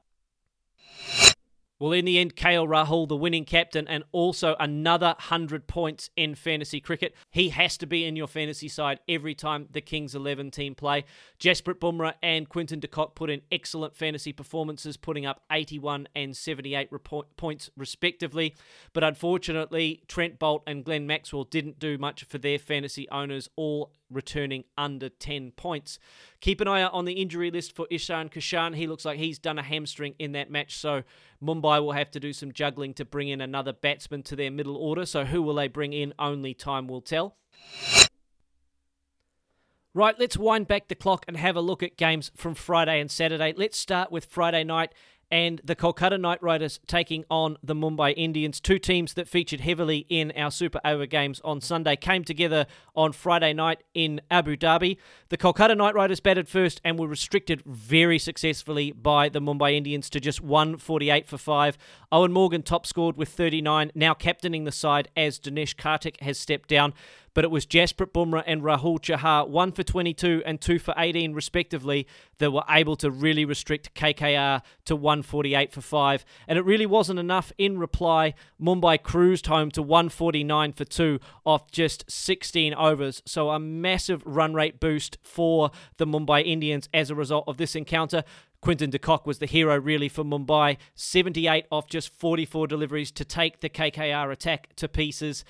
Well, 1.82 1.94
in 1.94 2.06
the 2.06 2.20
end, 2.20 2.36
KL 2.36 2.68
Rahul, 2.68 3.08
the 3.08 3.16
winning 3.16 3.44
captain, 3.44 3.88
and 3.88 4.04
also 4.12 4.56
another 4.60 5.16
100 5.18 5.66
points 5.66 6.12
in 6.16 6.36
fantasy 6.36 6.80
cricket. 6.80 7.16
He 7.32 7.50
has 7.50 7.76
to 7.78 7.88
be 7.88 8.06
in 8.06 8.16
your 8.16 8.28
fantasy 8.28 8.68
side 8.68 9.00
every 9.10 9.34
time 9.34 9.68
the 9.72 9.82
Kings 9.82 10.14
11 10.14 10.52
team 10.52 10.76
play. 10.76 11.06
Jasprit 11.40 11.80
Bumrah 11.80 12.14
and 12.22 12.48
Quinton 12.48 12.80
de 12.80 12.88
Kock 12.88 13.16
put 13.16 13.32
in 13.32 13.42
excellent 13.52 13.96
fantasy 13.96 14.32
performances, 14.32 14.96
putting 14.96 15.26
up 15.26 15.42
81 15.52 16.08
and 16.14 16.38
78 16.38 16.90
points 17.36 17.72
respectively. 17.76 18.56
But 18.94 19.04
unfortunately, 19.04 20.04
Trent 20.08 20.38
Boult 20.38 20.62
and 20.68 20.86
Glenn 20.86 21.08
Maxwell 21.08 21.46
didn't 21.46 21.80
do 21.80 21.98
much 21.98 22.26
for 22.26 22.38
their 22.38 22.60
fantasy 22.60 23.10
owners, 23.10 23.50
all 23.56 23.92
returning 24.12 24.64
under 24.78 25.10
10 25.10 25.52
points. 25.52 26.00
Keep 26.40 26.62
an 26.62 26.68
eye 26.68 26.82
out 26.82 26.94
on 26.94 27.06
the 27.06 27.14
injury 27.14 27.52
list 27.52 27.76
for 27.76 27.88
Ishan 27.90 28.30
Kishan. 28.30 28.76
He 28.76 28.88
looks 28.88 29.06
like 29.06 29.18
he's 29.18 29.40
done 29.40 29.58
a 29.58 29.64
hamstring 29.64 30.16
in 30.20 30.34
that 30.34 30.52
match, 30.52 30.78
so 30.78 31.04
Mumbai 31.42 31.82
will 31.82 31.94
have 31.94 32.12
to 32.12 32.20
do 32.20 32.34
some 32.34 32.52
juggling 32.52 32.94
to 32.96 33.06
bring 33.06 33.30
in 33.30 33.42
another 33.42 33.74
batsman 33.74 34.24
to 34.24 34.36
their 34.36 34.52
middle 34.52 34.78
order. 34.78 35.06
So 35.06 35.26
who 35.26 35.42
will 35.42 35.56
they 35.56 35.68
bring 35.68 35.94
in? 35.94 36.14
Only 36.20 36.54
time 36.54 36.88
will 36.88 37.02
tell. 37.02 37.38
Right, 39.94 40.18
let's 40.18 40.38
wind 40.38 40.70
back 40.70 40.88
the 40.88 40.96
clock 40.96 41.26
and 41.28 41.36
have 41.36 41.58
a 41.58 41.62
look 41.62 41.84
at 41.84 41.98
games 41.98 42.32
from 42.38 42.56
Friday 42.56 43.02
and 43.02 43.12
Saturday. 43.12 43.54
Let's 43.56 43.78
start 43.78 44.10
with 44.10 44.24
Friday 44.24 44.64
night 44.64 44.94
and 45.32 45.62
the 45.64 45.76
Kolkata 45.76 46.20
Knight 46.20 46.44
Riders 46.44 46.80
taking 46.88 47.24
on 47.30 47.58
the 47.64 47.74
Mumbai 47.74 48.14
Indians. 48.18 48.60
Two 48.60 48.78
teams 48.78 49.14
that 49.14 49.28
featured 49.28 49.62
heavily 49.62 50.06
in 50.10 50.32
our 50.36 50.52
Super 50.52 50.82
Over 50.84 51.06
games 51.06 51.40
on 51.46 51.62
Sunday 51.62 51.96
came 51.96 52.24
together 52.26 52.68
on 52.96 53.14
Friday 53.14 53.54
night 53.54 53.84
in 53.94 54.20
Abu 54.30 54.58
Dhabi. 54.58 54.98
The 55.30 55.38
Kolkata 55.38 55.76
Knight 55.78 55.96
Riders 55.96 56.20
batted 56.20 56.50
first 56.50 56.82
and 56.84 57.00
were 57.00 57.08
restricted 57.08 57.64
very 57.66 58.20
successfully 58.20 58.92
by 58.92 59.30
the 59.30 59.40
Mumbai 59.40 59.74
Indians 59.74 60.10
to 60.10 60.20
just 60.20 60.42
148 60.42 61.26
for 61.26 61.38
5. 61.38 61.78
Eoin 62.12 62.32
Morgan 62.32 62.62
top 62.62 62.86
scored 62.86 63.16
with 63.16 63.30
39, 63.30 63.92
now 63.96 64.14
captaining 64.14 64.66
the 64.66 64.72
side 64.72 65.08
as 65.16 65.40
Dinesh 65.40 65.76
Karthik 65.76 66.20
has 66.22 66.38
stepped 66.38 66.68
down 66.68 66.94
but 67.34 67.44
it 67.44 67.52
was 67.52 67.66
Jasprit 67.66 68.12
Bumrah 68.12 68.44
and 68.46 68.62
Rahul 68.62 69.00
Chahar, 69.00 69.48
one 69.48 69.72
for 69.72 69.84
22 69.84 70.44
and 70.46 70.60
two 70.60 70.80
for 70.80 70.94
18 70.98 71.34
respectively, 71.34 72.08
that 72.40 72.52
were 72.52 72.64
able 72.70 72.96
to 72.98 73.12
really 73.12 73.46
restrict 73.46 73.94
KKR 73.94 74.62
to 74.86 74.96
148 74.96 75.72
for 75.72 75.82
five. 75.82 76.26
And 76.48 76.58
it 76.58 76.66
really 76.66 76.86
wasn't 76.86 77.20
enough. 77.20 77.52
In 77.58 77.78
reply, 77.78 78.34
Mumbai 78.62 79.02
cruised 79.02 79.48
home 79.48 79.72
to 79.72 79.82
149 79.82 80.74
for 80.74 80.86
two 80.86 81.20
off 81.46 81.72
just 81.72 82.10
16 82.10 82.74
overs. 82.74 83.22
So 83.26 83.50
a 83.52 83.60
massive 83.60 84.24
run 84.26 84.54
rate 84.54 84.80
boost 84.80 85.18
for 85.22 85.72
the 85.98 86.08
Mumbai 86.08 86.46
Indians 86.46 86.90
as 86.94 87.10
a 87.10 87.16
result 87.16 87.46
of 87.48 87.58
this 87.58 87.76
encounter. 87.76 88.24
Quinton 88.62 88.92
de 88.92 89.00
Kock 89.00 89.26
was 89.26 89.40
the 89.40 89.48
hero 89.48 89.76
really 89.80 90.08
for 90.08 90.24
Mumbai. 90.24 90.78
78 90.94 91.66
off 91.72 91.88
just 91.88 92.10
44 92.14 92.68
deliveries 92.68 93.12
to 93.12 93.26
take 93.26 93.62
the 93.62 93.70
KKR 93.70 94.32
attack 94.32 94.76
to 94.76 94.88
pieces 94.88 95.44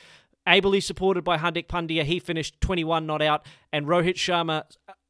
ably 0.46 0.80
supported 0.80 1.24
by 1.24 1.38
Hardik 1.38 1.68
Pandya. 1.68 2.04
He 2.04 2.20
finished 2.20 2.60
21 2.62 3.06
not 3.06 3.22
out, 3.22 3.46
and 3.72 3.86
Rohit 3.86 4.16
Sharma 4.16 4.64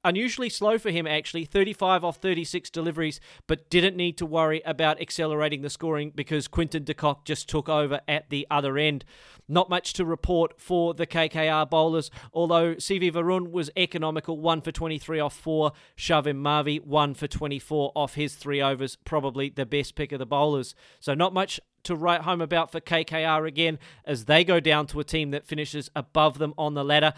unusually 0.03 0.50
slow 0.50 0.77
for 0.77 0.89
him 0.91 1.05
actually. 1.05 1.45
35 1.45 2.03
off 2.03 2.17
36 2.17 2.69
deliveries 2.69 3.19
but 3.47 3.69
didn't 3.69 3.95
need 3.95 4.17
to 4.17 4.25
worry 4.25 4.61
about 4.65 5.00
accelerating 5.01 5.61
the 5.61 5.69
scoring 5.69 6.11
because 6.13 6.47
Quinton 6.47 6.83
de 6.83 6.93
Kock 6.93 7.25
just 7.25 7.47
took 7.47 7.69
over 7.69 8.01
at 8.07 8.29
the 8.29 8.47
other 8.50 8.77
end 8.77 9.05
not 9.51 9.70
much 9.70 9.93
to 9.93 10.05
report 10.05 10.60
for 10.60 10.93
the 10.93 11.05
KKR 11.05 11.70
bowlers 11.70 12.10
although 12.34 12.75
CV 12.75 13.12
Varun 13.12 13.51
was 13.51 13.70
economical. 13.77 14.39
1 14.39 14.62
for 14.62 14.72
23 14.72 15.20
off 15.20 15.36
4 15.36 15.72
Shivam 15.98 16.41
Mavi 16.41 16.84
1 16.84 17.13
for 17.13 17.27
24 17.27 17.91
off 17.96 18.15
his 18.15 18.36
3 18.36 18.62
overs. 18.62 18.98
Probably 19.05 19.50
the 19.50 19.65
best 19.65 19.96
pick 19.96 20.12
of 20.12 20.20
the 20.20 20.25
bowlers. 20.25 20.75
So 21.00 21.13
not 21.13 21.34
much 21.34 21.60
to 21.84 21.96
write 21.96 22.22
home 22.22 22.41
about 22.41 22.72
for 22.72 22.79
KKR 22.79 23.48
again 23.48 23.79
as 24.05 24.25
they 24.25 24.43
go 24.43 24.60
down 24.60 24.88
to 24.88 25.00
a 25.00 25.03
team 25.03 25.31
that 25.31 25.46
finishes 25.46 25.89
above 25.96 26.38
them 26.38 26.53
on 26.58 26.74
the 26.74 26.84
ladder. 26.84 27.13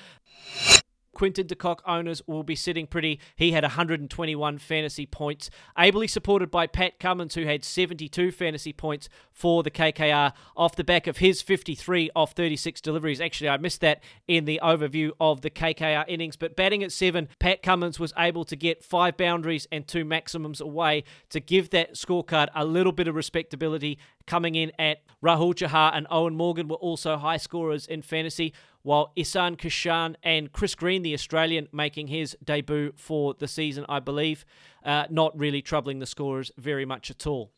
Quinton 1.13 1.47
de 1.47 1.55
Kock 1.55 1.81
owners 1.85 2.21
will 2.27 2.43
be 2.43 2.55
sitting 2.55 2.87
pretty. 2.87 3.19
He 3.35 3.51
had 3.51 3.63
121 3.63 4.57
fantasy 4.57 5.05
points, 5.05 5.49
ably 5.77 6.07
supported 6.07 6.51
by 6.51 6.67
Pat 6.67 6.99
Cummins, 6.99 7.35
who 7.35 7.45
had 7.45 7.63
72 7.63 8.31
fantasy 8.31 8.73
points 8.73 9.09
for 9.31 9.63
the 9.63 9.71
KKR 9.71 10.33
off 10.57 10.75
the 10.75 10.83
back 10.83 11.07
of 11.07 11.17
his 11.17 11.41
53 11.41 12.09
off 12.15 12.33
36 12.33 12.81
deliveries. 12.81 13.21
Actually, 13.21 13.49
I 13.49 13.57
missed 13.57 13.81
that 13.81 14.03
in 14.27 14.45
the 14.45 14.59
overview 14.63 15.11
of 15.19 15.41
the 15.41 15.49
KKR 15.49 16.05
innings, 16.07 16.35
but 16.35 16.55
batting 16.55 16.83
at 16.83 16.91
seven, 16.91 17.29
Pat 17.39 17.61
Cummins 17.61 17.99
was 17.99 18.13
able 18.17 18.45
to 18.45 18.55
get 18.55 18.83
five 18.83 19.17
boundaries 19.17 19.67
and 19.71 19.87
two 19.87 20.05
maximums 20.05 20.61
away 20.61 21.03
to 21.29 21.39
give 21.39 21.69
that 21.71 21.93
scorecard 21.93 22.49
a 22.55 22.65
little 22.65 22.91
bit 22.91 23.07
of 23.07 23.15
respectability. 23.15 23.97
Coming 24.25 24.55
in 24.55 24.71
at 24.79 25.03
Rahul 25.23 25.53
Chahar 25.53 25.91
and 25.93 26.07
Eoin 26.07 26.33
Morgan 26.33 26.67
were 26.67 26.77
also 26.77 27.17
high 27.17 27.37
scorers 27.37 27.85
in 27.85 28.01
fantasy 28.01 28.53
while 28.83 29.11
Ishan 29.15 29.55
Kishan 29.55 30.15
and 30.23 30.51
Chris 30.51 30.75
Green, 30.75 31.01
the 31.01 31.13
Australian, 31.13 31.67
making 31.71 32.07
his 32.07 32.37
debut 32.43 32.93
for 32.95 33.33
the 33.33 33.47
season, 33.47 33.85
I 33.89 33.99
believe, 33.99 34.45
uh, 34.83 35.05
not 35.09 35.37
really 35.37 35.61
troubling 35.61 35.99
the 35.99 36.05
scorers 36.05 36.51
very 36.57 36.85
much 36.85 37.09
at 37.09 37.25
all. 37.25 37.51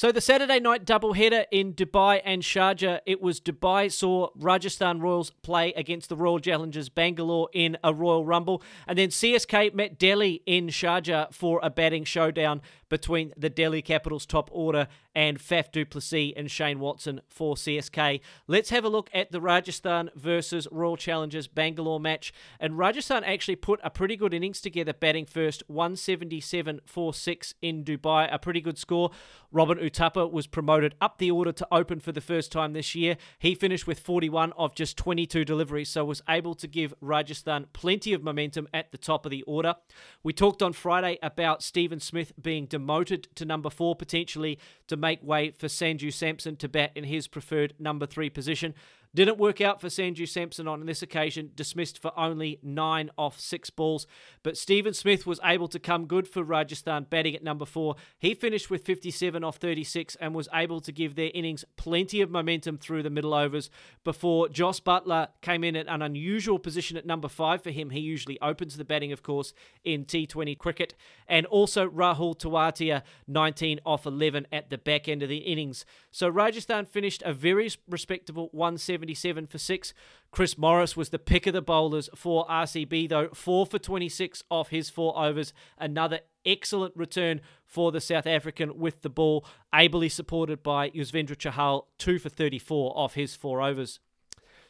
So 0.00 0.10
the 0.10 0.22
Saturday 0.22 0.60
night 0.60 0.86
doubleheader 0.86 1.44
in 1.50 1.74
Dubai 1.74 2.22
and 2.24 2.40
Sharjah, 2.40 3.00
it 3.04 3.20
was 3.20 3.38
Dubai 3.38 3.92
saw 3.92 4.30
Rajasthan 4.34 4.98
Royals 4.98 5.28
play 5.42 5.74
against 5.74 6.08
the 6.08 6.16
Royal 6.16 6.38
Challengers 6.38 6.88
Bangalore 6.88 7.50
in 7.52 7.76
a 7.84 7.92
Royal 7.92 8.24
Rumble, 8.24 8.62
and 8.86 8.98
then 8.98 9.10
CSK 9.10 9.74
met 9.74 9.98
Delhi 9.98 10.42
in 10.46 10.68
Sharjah 10.68 11.34
for 11.34 11.60
a 11.62 11.68
batting 11.68 12.04
showdown 12.04 12.62
between 12.88 13.34
the 13.36 13.50
Delhi 13.50 13.82
Capitals 13.82 14.24
top 14.24 14.48
order 14.52 14.88
and 15.14 15.38
Faf 15.38 15.72
du 15.72 15.84
Plessis 15.84 16.32
and 16.36 16.50
Shane 16.50 16.80
Watson 16.80 17.20
for 17.28 17.54
CSK. 17.54 18.20
Let's 18.46 18.70
have 18.70 18.84
a 18.84 18.88
look 18.88 19.10
at 19.14 19.32
the 19.32 19.40
Rajasthan 19.40 20.10
versus 20.14 20.68
Royal 20.70 20.96
Challengers 20.96 21.48
Bangalore 21.48 22.00
match. 22.00 22.32
And 22.58 22.78
Rajasthan 22.78 23.24
actually 23.24 23.56
put 23.56 23.80
a 23.82 23.90
pretty 23.90 24.16
good 24.16 24.34
innings 24.34 24.60
together, 24.60 24.92
batting 24.92 25.26
first 25.26 25.62
177 25.68 26.80
for 26.84 27.14
6 27.14 27.54
in 27.62 27.84
Dubai, 27.84 28.32
a 28.32 28.38
pretty 28.38 28.60
good 28.60 28.78
score. 28.78 29.10
Robin 29.52 29.78
Uthappa 29.90 30.30
was 30.30 30.46
promoted 30.46 30.94
up 31.00 31.18
the 31.18 31.30
order 31.30 31.52
to 31.52 31.66
open 31.72 32.00
for 32.00 32.12
the 32.12 32.20
first 32.20 32.52
time 32.52 32.72
this 32.72 32.94
year. 32.94 33.16
He 33.38 33.54
finished 33.54 33.86
with 33.86 33.98
41 34.00 34.52
of 34.52 34.74
just 34.74 34.96
22 34.96 35.44
deliveries, 35.44 35.88
so 35.88 36.04
was 36.04 36.22
able 36.28 36.54
to 36.54 36.66
give 36.66 36.94
Rajasthan 37.00 37.66
plenty 37.72 38.12
of 38.12 38.22
momentum 38.22 38.68
at 38.72 38.92
the 38.92 38.98
top 38.98 39.26
of 39.26 39.30
the 39.30 39.42
order. 39.42 39.74
We 40.22 40.32
talked 40.32 40.62
on 40.62 40.72
Friday 40.72 41.18
about 41.22 41.62
Stephen 41.62 42.00
Smith 42.00 42.32
being 42.40 42.66
demoted 42.66 43.28
to 43.34 43.44
number 43.44 43.70
four, 43.70 43.96
potentially 43.96 44.58
to 44.86 44.96
make 44.96 45.22
way 45.22 45.50
for 45.50 45.66
Sanju 45.66 46.12
Samson 46.12 46.56
to 46.56 46.68
bat 46.68 46.92
in 46.94 47.04
his 47.04 47.26
preferred 47.26 47.74
number 47.78 48.06
three 48.06 48.30
position. 48.30 48.74
Didn't 49.12 49.38
work 49.38 49.60
out 49.60 49.80
for 49.80 49.88
Sanju 49.88 50.28
Samson 50.28 50.68
on 50.68 50.86
this 50.86 51.02
occasion, 51.02 51.50
dismissed 51.56 52.00
for 52.00 52.16
only 52.16 52.60
nine 52.62 53.10
off 53.18 53.40
six 53.40 53.68
balls. 53.68 54.06
But 54.44 54.56
Stephen 54.56 54.94
Smith 54.94 55.26
was 55.26 55.40
able 55.42 55.66
to 55.66 55.80
come 55.80 56.06
good 56.06 56.28
for 56.28 56.44
Rajasthan, 56.44 57.08
batting 57.10 57.34
at 57.34 57.42
number 57.42 57.64
four. 57.64 57.96
He 58.20 58.34
finished 58.34 58.70
with 58.70 58.84
57 58.84 59.42
off 59.42 59.56
36 59.56 60.14
and 60.20 60.32
was 60.32 60.48
able 60.54 60.80
to 60.82 60.92
give 60.92 61.16
their 61.16 61.32
innings 61.34 61.64
plenty 61.76 62.20
of 62.20 62.30
momentum 62.30 62.78
through 62.78 63.02
the 63.02 63.10
middle 63.10 63.34
overs 63.34 63.68
before 64.04 64.48
Jos 64.48 64.78
Buttler 64.78 65.28
came 65.42 65.64
in 65.64 65.74
at 65.74 65.88
an 65.88 66.02
unusual 66.02 66.60
position 66.60 66.96
at 66.96 67.04
number 67.04 67.28
five 67.28 67.64
for 67.64 67.70
him. 67.70 67.90
He 67.90 67.98
usually 67.98 68.40
opens 68.40 68.76
the 68.76 68.84
batting, 68.84 69.10
of 69.10 69.24
course, 69.24 69.52
in 69.82 70.04
T20 70.04 70.56
cricket. 70.56 70.94
And 71.26 71.46
also 71.46 71.88
Rahul 71.88 72.38
Tewatia, 72.38 73.02
19 73.26 73.80
off 73.84 74.06
11 74.06 74.46
at 74.52 74.70
the 74.70 74.78
back 74.78 75.08
end 75.08 75.24
of 75.24 75.28
the 75.28 75.38
innings. 75.38 75.84
So 76.12 76.28
Rajasthan 76.28 76.86
finished 76.86 77.24
a 77.26 77.32
very 77.32 77.68
respectable 77.88 78.50
170. 78.52 78.99
77 79.00 79.46
for 79.46 79.58
six. 79.58 79.94
Chris 80.30 80.58
Morris 80.58 80.96
was 80.96 81.08
the 81.08 81.18
pick 81.18 81.46
of 81.46 81.54
the 81.54 81.62
bowlers 81.62 82.10
for 82.14 82.46
RCB, 82.46 83.08
though, 83.08 83.28
four 83.32 83.64
for 83.64 83.78
26 83.78 84.42
off 84.50 84.68
his 84.68 84.90
four 84.90 85.18
overs. 85.18 85.54
Another 85.78 86.20
excellent 86.44 86.94
return 86.94 87.40
for 87.64 87.90
the 87.90 88.00
South 88.00 88.26
African 88.26 88.78
with 88.78 89.00
the 89.00 89.08
ball, 89.08 89.44
ably 89.72 90.10
supported 90.10 90.62
by 90.62 90.90
Yuzvendra 90.90 91.36
Chahal, 91.36 91.86
two 91.96 92.18
for 92.18 92.28
34 92.28 92.92
off 92.94 93.14
his 93.14 93.34
four 93.34 93.62
overs. 93.62 94.00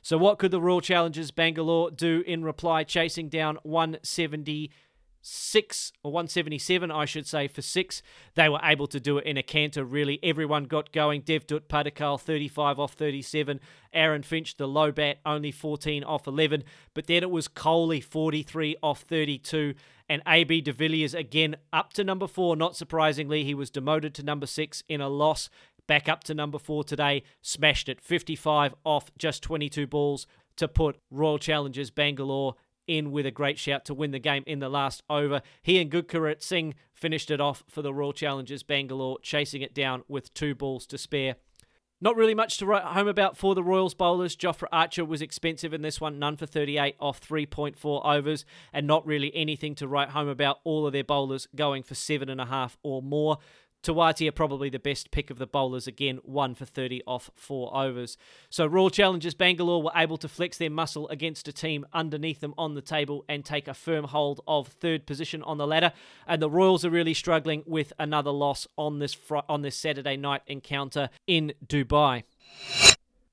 So, 0.01 0.17
what 0.17 0.39
could 0.39 0.53
the 0.53 0.61
Royal 0.61 0.81
Challengers 0.81 1.31
Bangalore 1.31 1.91
do 1.91 2.23
in 2.27 2.45
reply, 2.45 2.85
chasing 2.85 3.29
down 3.29 3.59
170? 3.65 4.71
Six 5.23 5.93
or 6.03 6.13
177, 6.13 6.91
I 6.91 7.05
should 7.05 7.27
say, 7.27 7.49
for 7.49 7.63
six. 7.63 8.03
They 8.35 8.49
were 8.49 8.61
able 8.63 8.87
to 8.89 9.01
do 9.01 9.19
it 9.19 9.27
in 9.27 9.37
a 9.37 9.43
canter, 9.43 9.85
really. 9.85 10.19
Everyone 10.23 10.65
got 10.65 10.93
going. 10.93 11.23
Devdutt 11.23 11.69
Padikkal, 11.69 12.21
35 12.21 12.79
off 12.79 12.95
37. 12.95 13.61
Aaron 13.93 14.23
Finch, 14.23 14.57
the 14.57 14.67
low 14.67 14.93
bat, 14.93 15.19
only 15.27 15.51
14 15.51 16.05
off 16.05 16.27
11. 16.27 16.65
But 16.95 17.07
then 17.07 17.23
it 17.23 17.31
was 17.31 17.49
Kohli, 17.49 18.03
43 18.03 18.77
off 18.83 19.03
32. 19.03 19.75
And 20.09 20.23
AB 20.27 20.61
de 20.63 20.73
Villiers, 20.73 21.15
again, 21.15 21.57
up 21.73 21.93
to 21.95 22.05
number 22.05 22.27
four. 22.27 22.57
Not 22.57 22.77
surprisingly, 22.77 23.45
he 23.45 23.55
was 23.55 23.71
demoted 23.71 24.15
to 24.15 24.23
number 24.23 24.47
six 24.47 24.83
in 24.89 25.01
a 25.01 25.09
loss. 25.09 25.51
Back 25.87 26.09
up 26.09 26.25
to 26.25 26.35
number 26.35 26.59
four 26.59 26.85
today. 26.85 27.23
Smashed 27.43 27.89
it, 27.89 28.01
55 28.01 28.75
off 28.85 29.11
just 29.19 29.43
22 29.43 29.87
balls 29.87 30.27
to 30.57 30.69
put 30.69 31.01
Royal 31.11 31.39
Challengers 31.39 31.91
Bangalore 31.91 32.55
in 32.91 33.11
with 33.11 33.25
a 33.25 33.31
great 33.31 33.59
shout 33.59 33.85
to 33.87 33.95
win 33.95 34.11
the 34.11 34.19
game 34.19 34.43
in 34.47 34.59
the 34.59 34.69
last 34.69 35.03
over. 35.09 35.43
He 35.63 35.81
and 35.81 35.91
Gurkeerat 35.91 36.43
Singh 36.43 36.75
finished 36.93 37.31
it 37.31 37.41
off 37.41 37.63
for 37.69 37.83
the 37.83 37.95
Royal 37.95 38.13
Challengers 38.13 38.63
Bangalore, 38.63 39.19
chasing 39.23 39.63
it 39.63 39.75
down 39.75 40.03
with 40.09 40.35
two 40.35 40.55
balls 40.55 40.87
to 40.87 40.99
spare. 40.99 41.37
Not 42.03 42.17
really 42.17 42.35
much 42.35 42.57
to 42.59 42.67
write 42.67 42.83
home 42.83 43.09
about 43.09 43.37
for 43.37 43.55
the 43.55 43.63
Royals 43.63 43.93
bowlers. 43.93 44.35
Jofra 44.35 44.69
Archer 44.73 45.05
was 45.05 45.21
expensive 45.21 45.75
in 45.75 45.83
this 45.83 46.01
one, 46.01 46.19
none 46.19 46.37
for 46.37 46.47
38 46.47 46.97
off 46.99 47.21
3.4 47.21 48.05
overs, 48.05 48.47
and 48.73 48.87
not 48.87 49.07
really 49.07 49.31
anything 49.35 49.75
to 49.77 49.87
write 49.87 50.11
home 50.11 50.29
about. 50.29 50.61
All 50.65 50.87
of 50.87 50.95
their 50.95 51.05
bowlers 51.05 51.47
going 51.55 51.83
for 51.83 51.95
seven 51.95 52.31
and 52.31 52.41
a 52.41 52.47
half 52.47 52.79
or 52.83 53.03
more. 53.03 53.39
Tewatia 53.83 54.35
probably 54.35 54.69
the 54.69 54.79
best 54.79 55.11
pick 55.11 55.31
of 55.31 55.39
the 55.39 55.47
bowlers 55.47 55.87
again, 55.87 56.19
one 56.23 56.55
for 56.55 56.67
30 56.67 57.03
off 57.07 57.31
four 57.35 57.75
overs. 57.77 58.17
So 58.51 58.67
Royal 58.67 58.91
Challengers 58.91 59.35
Bangalore 59.35 59.83
were 59.83 59.93
able 59.97 60.19
to 60.19 60.29
flex 60.29 60.59
their 60.59 60.71
muscle 60.71 61.09
against 61.09 61.49
a 61.49 61.53
team 61.53 61.87
underneath 61.93 62.41
them 62.41 62.55
on 62.59 62.75
the 62.75 62.83
table 62.83 63.25
and 63.29 63.45
take 63.45 63.69
a 63.69 63.75
firm 63.75 64.05
hold 64.05 64.41
of 64.47 64.69
third 64.69 65.07
position 65.07 65.43
on 65.43 65.59
the 65.59 65.67
ladder. 65.67 65.93
And 66.27 66.43
the 66.43 66.51
Royals 66.51 66.85
are 66.85 66.91
really 66.91 67.15
struggling 67.15 67.63
with 67.67 67.93
another 67.99 68.31
loss 68.31 68.67
on 68.77 68.99
this 68.99 69.15
fr- 69.15 69.39
on 69.49 69.63
this 69.63 69.77
Saturday 69.77 70.17
night 70.17 70.43
encounter 70.47 71.09
in 71.27 71.55
Dubai. 71.67 72.25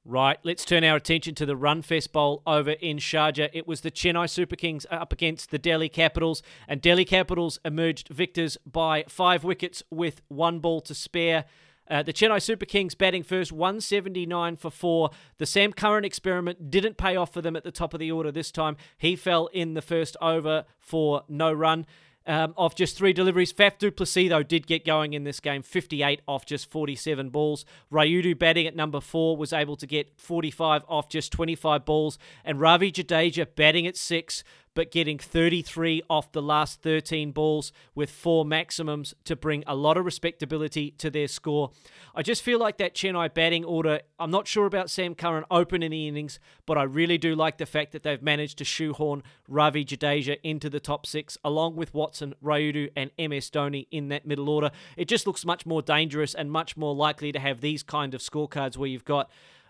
Right, 0.10 0.40
let's 0.44 0.64
turn 0.64 0.86
our 0.86 0.96
attention 0.96 1.36
to 1.36 1.46
the 1.46 1.58
Runfest 1.58 2.14
Bowl 2.14 2.42
over 2.48 2.72
in 2.72 2.96
Sharjah. 2.96 3.50
It 3.52 3.68
was 3.68 3.82
the 3.82 3.92
Chennai 3.92 4.30
Super 4.30 4.56
Kings 4.56 4.86
up 4.90 5.12
against 5.12 5.52
the 5.52 5.58
Delhi 5.58 5.90
Capitals, 5.90 6.42
and 6.66 6.82
Delhi 6.82 7.04
Capitals 7.04 7.60
emerged 7.66 8.08
victors 8.08 8.58
by 8.66 9.04
five 9.10 9.44
wickets 9.44 9.84
with 9.90 10.22
one 10.30 10.60
ball 10.60 10.80
to 10.80 10.96
spare. 10.96 11.44
Uh, 11.90 12.04
the 12.04 12.14
Chennai 12.14 12.42
Super 12.42 12.66
Kings 12.66 12.96
batting 12.96 13.22
first, 13.22 13.52
179 13.52 14.56
for 14.56 14.72
four. 14.72 15.10
The 15.40 15.46
Sam 15.46 15.74
Curran 15.74 16.06
experiment 16.06 16.72
didn't 16.72 16.96
pay 16.96 17.18
off 17.18 17.34
for 17.34 17.42
them 17.42 17.58
at 17.58 17.66
the 17.66 17.72
top 17.72 17.94
of 17.94 18.00
the 18.00 18.10
order 18.10 18.32
this 18.32 18.50
time. 18.50 18.78
He 18.98 19.18
fell 19.18 19.48
in 19.48 19.74
the 19.74 19.82
first 19.82 20.16
over 20.22 20.64
for 20.80 21.24
no 21.28 21.52
run 21.52 21.86
um, 22.28 22.54
off 22.58 22.76
just 22.76 22.98
three 22.98 23.14
deliveries. 23.14 23.54
Faf 23.54 23.78
du 23.78 23.90
Plessis, 23.90 24.30
though, 24.30 24.44
did 24.44 24.68
get 24.68 24.86
going 24.86 25.14
in 25.14 25.24
this 25.24 25.40
game, 25.40 25.62
58 25.62 26.22
off 26.28 26.46
just 26.46 26.70
47 26.70 27.30
balls. 27.30 27.66
Rayudu 27.92 28.38
batting 28.38 28.68
at 28.68 28.76
number 28.76 29.00
four 29.00 29.38
was 29.38 29.54
able 29.54 29.78
to 29.78 29.88
get 29.88 30.20
45 30.20 30.84
off 30.88 31.10
just 31.10 31.32
25 31.32 31.86
balls. 31.86 32.20
And 32.44 32.60
Ravi 32.60 32.92
Jadeja 32.92 33.48
batting 33.56 33.88
at 33.88 33.98
six 33.98 34.44
but 34.78 34.92
getting 34.92 35.18
33 35.18 36.04
off 36.08 36.32
the 36.34 36.42
last 36.42 36.84
13 36.84 37.32
balls 37.32 37.72
with 37.96 38.12
four 38.12 38.46
maximums 38.46 39.16
to 39.26 39.36
bring 39.36 39.64
a 39.66 39.74
lot 39.74 39.98
of 39.98 40.06
respectability 40.06 40.92
to 41.00 41.10
their 41.10 41.28
score. 41.28 41.72
I 42.14 42.22
just 42.22 42.44
feel 42.44 42.60
like 42.60 42.78
that 42.78 42.94
Chennai 42.94 43.34
batting 43.34 43.66
order, 43.66 44.02
I'm 44.20 44.30
not 44.30 44.48
sure 44.48 44.68
about 44.68 44.92
Sam 44.92 45.16
Curran 45.16 45.46
open 45.50 45.82
in 45.82 45.90
the 45.90 46.08
innings, 46.08 46.40
but 46.68 46.78
I 46.78 46.84
really 46.84 47.18
do 47.18 47.34
like 47.34 47.58
the 47.58 47.66
fact 47.66 47.92
that 47.94 48.04
they've 48.04 48.22
managed 48.22 48.60
to 48.60 48.64
shoehorn 48.64 49.24
Ravi 49.50 49.84
Jadeja 49.84 50.38
into 50.44 50.70
the 50.70 50.80
top 50.80 51.08
six, 51.08 51.40
along 51.44 51.76
with 51.76 51.96
Watson, 51.96 52.36
Rayudu, 52.44 52.92
and 52.96 53.10
MS 53.18 53.50
Dhoni 53.50 53.88
in 53.90 54.10
that 54.10 54.28
middle 54.28 54.48
order. 54.48 54.70
It 54.96 55.08
just 55.08 55.26
looks 55.26 55.44
much 55.44 55.66
more 55.66 55.82
dangerous 55.82 56.36
and 56.36 56.52
much 56.52 56.78
more 56.78 56.94
likely 56.94 57.32
to 57.32 57.40
have 57.40 57.62
these 57.62 57.82
kind 57.82 58.14
of 58.14 58.22
scorecards 58.22 58.78
where 58.78 58.90
you've 58.90 59.06
got 59.06 59.28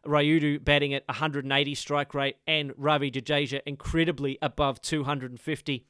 Rayudu 0.07 0.63
batting 0.63 0.93
at 0.93 1.03
180 1.07 1.75
strike 1.75 2.13
rate 2.13 2.37
and 2.47 2.73
Ravi 2.77 3.11
Jadeja 3.11 3.61
incredibly 3.65 4.37
above 4.41 4.81
250. 4.81 5.85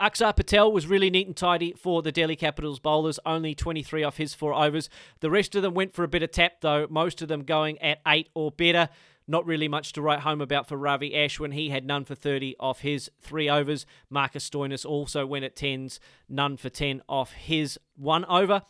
Akshar 0.00 0.34
Patel 0.34 0.72
was 0.72 0.86
really 0.86 1.10
neat 1.10 1.26
and 1.26 1.36
tidy 1.36 1.74
for 1.74 2.00
the 2.00 2.10
Delhi 2.10 2.34
Capitals 2.36 2.78
bowlers, 2.78 3.18
only 3.26 3.54
23 3.54 4.02
off 4.02 4.16
his 4.16 4.32
four 4.32 4.54
overs. 4.54 4.88
The 5.20 5.30
rest 5.30 5.54
of 5.54 5.60
them 5.60 5.74
went 5.74 5.92
for 5.92 6.04
a 6.04 6.08
bit 6.08 6.22
of 6.22 6.30
tap, 6.30 6.62
though, 6.62 6.86
most 6.88 7.20
of 7.20 7.28
them 7.28 7.42
going 7.42 7.78
at 7.82 8.00
eight 8.06 8.30
or 8.34 8.50
better. 8.50 8.88
Not 9.28 9.44
really 9.44 9.68
much 9.68 9.92
to 9.92 10.02
write 10.02 10.20
home 10.20 10.40
about 10.40 10.66
for 10.66 10.78
Ravi 10.78 11.10
Ashwin. 11.10 11.52
He 11.52 11.68
had 11.68 11.84
none 11.84 12.06
for 12.06 12.14
30 12.14 12.56
off 12.58 12.80
his 12.80 13.10
three 13.20 13.50
overs. 13.50 13.84
Marcus 14.08 14.48
Stoinis 14.48 14.86
also 14.86 15.26
went 15.26 15.44
at 15.44 15.54
10s, 15.54 15.98
none 16.30 16.56
for 16.56 16.70
10 16.70 17.02
off 17.06 17.32
his 17.32 17.78
one 17.94 18.24
over. 18.24 18.62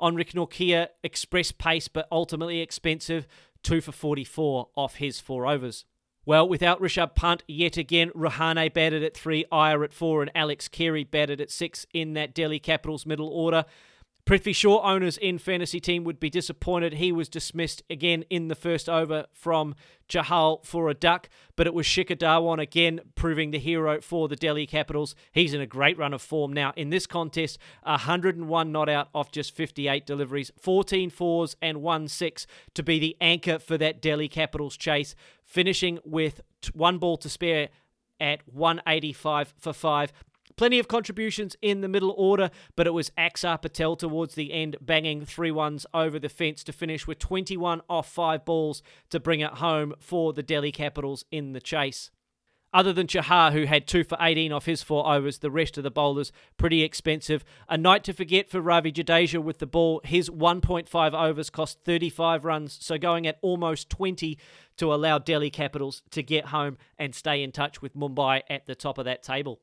Enric 0.00 0.32
Nortje, 0.32 0.88
express 1.02 1.52
pace, 1.52 1.88
but 1.88 2.08
ultimately 2.10 2.60
expensive 2.60 3.26
two 3.62 3.80
for 3.80 3.92
44 3.92 4.68
off 4.76 4.96
his 4.96 5.20
four 5.20 5.46
overs. 5.46 5.84
Well, 6.24 6.46
without 6.46 6.80
Rishabh 6.80 7.14
Pant 7.14 7.42
yet 7.48 7.78
again, 7.78 8.10
Rahane 8.10 8.72
batted 8.72 9.02
at 9.02 9.16
three, 9.16 9.46
Iyer 9.50 9.82
at 9.82 9.94
four, 9.94 10.20
and 10.20 10.30
Alex 10.34 10.68
Carey 10.68 11.02
batted 11.02 11.40
at 11.40 11.50
six 11.50 11.86
in 11.94 12.12
that 12.14 12.34
Delhi 12.34 12.58
Capitals 12.58 13.06
middle 13.06 13.28
order. 13.28 13.64
Prithvi 14.28 14.54
Shaw 14.54 14.82
owners 14.82 15.16
in 15.16 15.38
fantasy 15.38 15.80
team 15.80 16.04
would 16.04 16.20
be 16.20 16.28
disappointed. 16.28 16.92
He 16.92 17.12
was 17.12 17.30
dismissed 17.30 17.82
again 17.88 18.26
in 18.28 18.48
the 18.48 18.54
first 18.54 18.86
over 18.86 19.24
from 19.32 19.74
Jahal 20.06 20.62
for 20.66 20.90
a 20.90 20.94
duck, 20.94 21.30
but 21.56 21.66
it 21.66 21.72
was 21.72 21.86
Shikhar 21.86 22.60
again 22.60 23.00
proving 23.14 23.52
the 23.52 23.58
hero 23.58 24.02
for 24.02 24.28
the 24.28 24.36
Delhi 24.36 24.66
Capitals. 24.66 25.14
He's 25.32 25.54
in 25.54 25.62
a 25.62 25.66
great 25.66 25.96
run 25.96 26.12
of 26.12 26.20
form 26.20 26.52
now. 26.52 26.74
In 26.76 26.90
this 26.90 27.06
contest, 27.06 27.56
101 27.84 28.70
not 28.70 28.90
out 28.90 29.08
off 29.14 29.32
just 29.32 29.56
58 29.56 30.04
deliveries, 30.04 30.52
14 30.60 31.08
fours 31.08 31.56
and 31.62 31.80
1 31.80 32.08
6 32.08 32.46
to 32.74 32.82
be 32.82 32.98
the 32.98 33.16
anchor 33.22 33.58
for 33.58 33.78
that 33.78 34.02
Delhi 34.02 34.28
Capitals 34.28 34.76
chase, 34.76 35.14
finishing 35.42 36.00
with 36.04 36.42
one 36.74 36.98
ball 36.98 37.16
to 37.16 37.30
spare 37.30 37.70
at 38.20 38.40
185 38.46 39.54
for 39.56 39.72
5. 39.72 40.12
Plenty 40.58 40.80
of 40.80 40.88
contributions 40.88 41.54
in 41.62 41.82
the 41.82 41.88
middle 41.88 42.12
order, 42.18 42.50
but 42.74 42.88
it 42.88 42.92
was 42.92 43.12
Axar 43.16 43.62
Patel 43.62 43.94
towards 43.94 44.34
the 44.34 44.52
end, 44.52 44.74
banging 44.80 45.24
three 45.24 45.52
ones 45.52 45.86
over 45.94 46.18
the 46.18 46.28
fence 46.28 46.64
to 46.64 46.72
finish 46.72 47.06
with 47.06 47.20
21 47.20 47.80
off 47.88 48.10
five 48.10 48.44
balls 48.44 48.82
to 49.10 49.20
bring 49.20 49.38
it 49.38 49.52
home 49.52 49.94
for 50.00 50.32
the 50.32 50.42
Delhi 50.42 50.72
Capitals 50.72 51.24
in 51.30 51.52
the 51.52 51.60
chase. 51.60 52.10
Other 52.74 52.92
than 52.92 53.06
Chahar, 53.06 53.52
who 53.52 53.66
had 53.66 53.86
two 53.86 54.02
for 54.02 54.18
18 54.20 54.50
off 54.50 54.66
his 54.66 54.82
four 54.82 55.06
overs, 55.06 55.38
the 55.38 55.50
rest 55.50 55.78
of 55.78 55.84
the 55.84 55.92
bowlers 55.92 56.32
pretty 56.56 56.82
expensive. 56.82 57.44
A 57.68 57.78
night 57.78 58.02
to 58.02 58.12
forget 58.12 58.50
for 58.50 58.60
Ravi 58.60 58.90
Jadeja 58.90 59.40
with 59.40 59.58
the 59.58 59.66
ball. 59.66 60.00
His 60.02 60.28
1.5 60.28 61.14
overs 61.14 61.50
cost 61.50 61.84
35 61.84 62.44
runs, 62.44 62.76
so 62.80 62.98
going 62.98 63.28
at 63.28 63.38
almost 63.42 63.90
20 63.90 64.36
to 64.78 64.92
allow 64.92 65.18
Delhi 65.18 65.50
Capitals 65.50 66.02
to 66.10 66.20
get 66.20 66.46
home 66.46 66.78
and 66.98 67.14
stay 67.14 67.44
in 67.44 67.52
touch 67.52 67.80
with 67.80 67.94
Mumbai 67.94 68.42
at 68.50 68.66
the 68.66 68.74
top 68.74 68.98
of 68.98 69.04
that 69.04 69.22
table. 69.22 69.60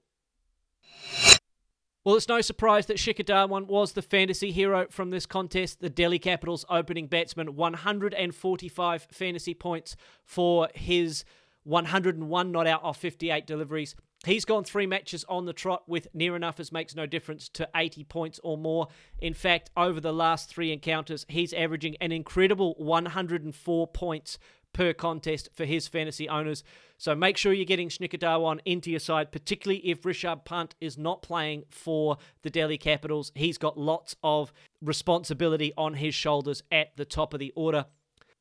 Well, 2.06 2.16
it's 2.16 2.28
no 2.28 2.42
surprise 2.42 2.86
that 2.86 2.98
Shikhar 2.98 3.26
Dhawan 3.26 3.66
was 3.66 3.94
the 3.94 4.04
fantasy 4.04 4.52
hero 4.52 4.86
from 4.92 5.10
this 5.10 5.26
contest. 5.26 5.80
The 5.80 5.90
Delhi 5.90 6.20
Capitals 6.20 6.64
opening 6.70 7.08
batsman, 7.08 7.56
145 7.56 9.08
fantasy 9.12 9.54
points 9.56 9.96
for 10.24 10.70
his 10.76 11.26
101 11.64 12.52
not 12.52 12.68
out 12.68 12.84
off 12.84 12.98
58 12.98 13.48
deliveries. 13.48 13.96
He's 14.24 14.46
gone 14.46 14.64
three 14.64 14.86
matches 14.86 15.26
on 15.28 15.46
the 15.46 15.54
trot 15.54 15.84
with 15.88 16.08
near 16.14 16.36
enough 16.36 16.60
as 16.60 16.72
makes 16.72 16.96
no 16.96 17.08
difference 17.08 17.50
to 17.50 17.68
80 17.76 18.04
points 18.04 18.40
or 18.44 18.56
more. 18.56 18.88
In 19.20 19.34
fact, 19.34 19.72
over 19.76 20.00
the 20.00 20.14
last 20.14 20.50
three 20.50 20.72
encounters, 20.72 21.26
he's 21.28 21.54
averaging 21.54 21.96
an 22.02 22.12
incredible 22.12 22.76
104 22.78 23.88
points 23.88 24.38
per 24.76 24.92
contest 24.92 25.48
for 25.54 25.64
his 25.64 25.88
fantasy 25.88 26.28
owners. 26.28 26.62
So 26.98 27.16
make 27.16 27.38
sure 27.38 27.54
you're 27.54 27.64
getting 27.64 27.88
Shikhar 27.88 28.20
Dhawan 28.20 28.60
into 28.66 28.92
your 28.92 29.00
side, 29.00 29.32
particularly 29.32 29.80
if 29.88 30.02
Rishabh 30.02 30.44
Pant 30.44 30.76
is 30.82 30.98
not 30.98 31.22
playing 31.22 31.64
for 31.70 32.18
the 32.42 32.50
Delhi 32.50 32.78
Capitals. 32.78 33.32
He's 33.36 33.58
got 33.58 33.78
lots 33.78 34.18
of 34.22 34.52
responsibility 34.82 35.72
on 35.78 35.94
his 35.94 36.14
shoulders 36.14 36.62
at 36.74 36.96
the 36.98 37.06
top 37.06 37.34
of 37.34 37.40
the 37.40 37.54
order. 37.56 37.86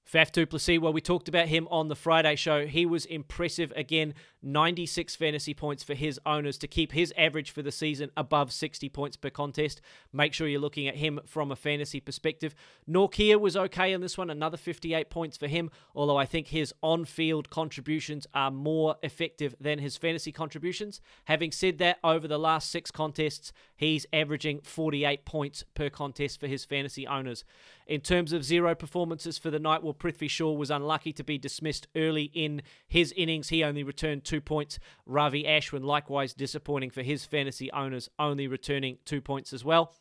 Faf 0.05 0.31
du 0.31 0.45
Plessis, 0.45 0.79
well, 0.79 0.93
we 0.93 1.01
talked 1.01 1.29
about 1.29 1.49
him 1.49 1.67
on 1.71 1.89
the 1.89 1.97
Friday 1.97 2.37
show. 2.37 2.67
He 2.67 2.85
was 2.85 3.07
impressive 3.07 3.73
again. 3.75 4.13
96 4.43 5.17
fantasy 5.17 5.55
points 5.55 5.83
for 5.83 5.95
his 5.95 6.21
owners 6.27 6.59
to 6.59 6.69
keep 6.69 6.93
his 6.93 7.13
average 7.17 7.51
for 7.51 7.63
the 7.63 7.73
season 7.73 8.11
above 8.15 8.53
60 8.53 8.91
points 8.91 9.17
per 9.17 9.31
contest. 9.31 9.81
Make 10.13 10.35
sure 10.35 10.47
you're 10.47 10.61
looking 10.61 10.87
at 10.87 10.97
him 10.97 11.21
from 11.25 11.51
a 11.51 11.57
fantasy 11.57 12.01
perspective. 12.01 12.55
Nortje 12.89 13.41
was 13.41 13.57
okay 13.57 13.95
in 13.95 14.03
this 14.03 14.19
one, 14.19 14.29
another 14.29 14.59
58 14.59 15.09
points 15.09 15.39
for 15.39 15.47
him, 15.47 15.71
although 15.95 16.19
I 16.19 16.27
think 16.27 16.49
his 16.49 16.75
on 16.83 17.07
field 17.07 17.49
contributions 17.49 18.27
are 18.35 18.51
more 18.51 18.97
effective 19.03 19.57
than 19.59 19.79
his 19.79 19.97
fantasy 19.97 20.33
contributions. 20.33 21.01
Having 21.25 21.53
said 21.53 21.79
that, 21.79 21.99
over 22.05 22.29
the 22.29 22.39
last 22.39 22.71
six 22.71 22.91
contests, 22.91 23.53
he's 23.75 24.05
averaging 24.13 24.61
48 24.61 25.25
points 25.25 25.65
per 25.75 25.89
contest 25.89 26.39
for 26.39 26.47
his 26.47 26.67
fantasy 26.67 27.07
owners. 27.07 27.45
In 27.87 28.01
terms 28.01 28.33
of 28.33 28.45
zero 28.45 28.75
performances 28.75 29.37
for 29.37 29.51
the 29.51 29.59
night, 29.59 29.83
well, 29.83 29.93
Prithvi 29.93 30.29
Shaw 30.29 30.53
was 30.53 30.71
unlucky 30.71 31.13
to 31.13 31.25
be 31.25 31.37
dismissed 31.37 31.87
early 31.95 32.31
in 32.33 32.63
his 32.87 33.13
innings. 33.17 33.51
He 33.51 33.63
only 33.63 33.83
returned 33.83 34.25
two 34.25 34.41
points. 34.41 34.79
Ravi 35.05 35.45
Ashwin, 35.45 35.85
likewise 35.85 36.33
disappointing 36.33 36.91
for 36.91 37.03
his 37.03 37.27
fantasy 37.27 37.71
owners, 37.73 38.09
only 38.19 38.47
returning 38.47 38.99
two 39.05 39.21
points 39.21 39.53
as 39.53 39.65
well. 39.65 39.93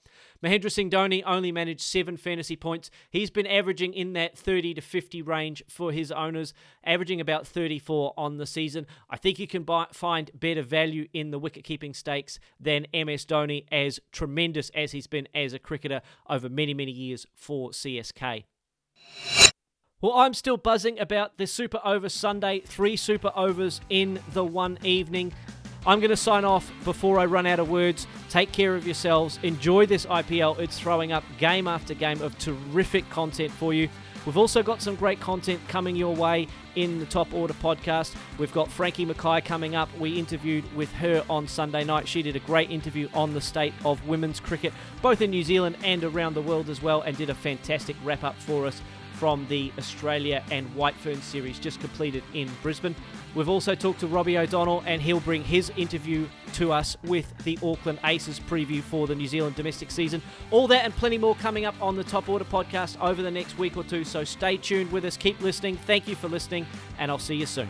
Mahendra 0.44 0.72
Singh 0.72 0.90
Dhoni 0.90 1.24
only 1.26 1.52
managed 1.52 1.82
seven 1.82 2.18
fantasy 2.18 2.56
points. 2.56 2.92
He's 3.10 3.30
been 3.30 3.48
averaging 3.48 3.94
in 3.94 4.14
that 4.14 4.38
30 4.38 4.76
to 4.76 4.82
50 4.82 5.22
range 5.22 5.64
for 5.68 5.92
his 5.92 6.12
owners, 6.12 6.54
averaging 6.86 7.20
about 7.20 7.48
34 7.48 8.14
on 8.18 8.38
the 8.38 8.46
season. 8.46 8.86
I 9.10 9.18
think 9.18 9.40
you 9.40 9.48
can 9.48 9.64
buy, 9.64 9.88
find 9.92 10.32
better 10.34 10.62
value 10.62 11.08
in 11.14 11.32
the 11.32 11.40
wicket 11.40 11.64
keeping 11.64 11.94
stakes 11.94 12.40
than 12.60 12.88
MS 12.94 13.26
Dhoni, 13.26 13.66
as 13.72 14.00
tremendous 14.12 14.70
as 14.72 14.92
he's 14.92 15.08
been 15.08 15.28
as 15.34 15.54
a 15.54 15.60
cricketer 15.60 16.02
over 16.30 16.50
many, 16.50 16.74
many 16.74 16.92
years 16.92 17.26
for 17.36 17.73
CSK. 17.74 18.46
Well, 20.02 20.14
I'm 20.14 20.34
still 20.34 20.58
buzzing 20.58 21.00
about 21.00 21.38
the 21.38 21.48
Super 21.48 21.80
Over 21.84 22.10
Sunday. 22.10 22.60
Three 22.60 22.96
Super 22.96 23.32
Overs 23.36 23.80
in 23.90 24.20
the 24.34 24.44
one 24.44 24.78
evening. 24.84 25.34
I'm 25.86 26.00
going 26.00 26.10
to 26.10 26.18
sign 26.18 26.46
off 26.46 26.72
before 26.84 27.20
I 27.20 27.26
run 27.26 27.46
out 27.46 27.60
of 27.60 27.70
words. 27.70 28.08
Take 28.30 28.52
care 28.52 28.76
of 28.76 28.86
yourselves. 28.86 29.40
Enjoy 29.44 29.86
this 29.86 30.06
IPL. 30.06 30.60
It's 30.60 30.80
throwing 30.80 31.12
up 31.12 31.24
game 31.38 31.68
after 31.68 31.94
game 31.94 32.22
of 32.22 32.38
terrific 32.38 33.10
content 33.10 33.52
for 33.52 33.74
you. 33.74 33.90
We've 34.26 34.38
also 34.38 34.64
got 34.64 34.82
some 34.82 34.96
great 34.96 35.20
content 35.20 35.60
coming 35.68 35.98
your 35.98 36.16
way 36.16 36.48
in 36.76 37.00
the 37.00 37.06
Top 37.06 37.34
Order 37.34 37.54
podcast. 37.56 38.16
We've 38.38 38.54
got 38.54 38.72
Frankie 38.72 39.04
Mackay 39.04 39.42
coming 39.42 39.76
up. 39.76 39.90
We 40.00 40.18
interviewed 40.18 40.64
with 40.74 40.92
her 40.94 41.26
on 41.30 41.46
Sunday 41.46 41.84
night. 41.84 42.08
She 42.08 42.22
did 42.22 42.38
a 42.38 42.40
great 42.40 42.72
interview 42.72 43.10
on 43.14 43.34
the 43.34 43.42
state 43.42 43.74
of 43.84 44.08
women's 44.08 44.40
cricket, 44.40 44.72
both 45.02 45.22
in 45.22 45.30
New 45.30 45.44
Zealand 45.44 45.76
and 45.84 46.06
around 46.06 46.36
the 46.36 46.42
world 46.42 46.70
as 46.70 46.82
well, 46.82 47.02
and 47.02 47.18
did 47.18 47.30
a 47.30 47.36
fantastic 47.36 47.98
wrap 48.04 48.24
up 48.24 48.36
for 48.38 48.66
us 48.66 48.82
from 49.16 49.46
the 49.48 49.74
Australia 49.78 50.42
and 50.52 50.74
White 50.74 50.96
Fern 50.96 51.22
series 51.22 51.60
just 51.60 51.82
completed 51.82 52.24
in 52.34 52.50
Brisbane. 52.62 52.96
We've 53.36 53.50
also 53.50 53.74
talked 53.76 54.00
to 54.02 54.08
Robbie 54.08 54.38
O'Donnell, 54.38 54.84
and 54.86 55.02
he'll 55.02 55.20
bring 55.20 55.44
his 55.44 55.72
interview 55.76 56.28
to 56.54 56.72
us 56.72 56.96
with 57.04 57.36
the 57.44 57.58
Auckland 57.64 58.00
Aces 58.04 58.40
preview 58.40 58.82
for 58.82 59.08
the 59.08 59.16
New 59.16 59.28
Zealand 59.28 59.56
domestic 59.56 59.90
season. 59.90 60.22
All 60.52 60.68
that 60.68 60.86
and 60.86 60.96
plenty 60.96 61.18
more 61.18 61.36
coming 61.36 61.66
up 61.66 61.76
on 61.82 61.96
the 61.96 62.04
Top 62.04 62.30
Order 62.30 62.46
podcast 62.46 63.02
over 63.02 63.22
the 63.22 63.32
next 63.32 63.58
week 63.58 63.76
or 63.76 63.84
two. 63.84 64.04
So 64.04 64.24
stay 64.24 64.58
tuned 64.58 64.92
with 64.92 65.06
us, 65.06 65.18
keep 65.18 65.42
listening. 65.42 65.78
Thank 65.78 66.08
you 66.08 66.16
for 66.16 66.28
listening, 66.28 66.68
and 67.00 67.10
I'll 67.10 67.18
see 67.18 67.36
you 67.36 67.48
soon. 67.48 67.70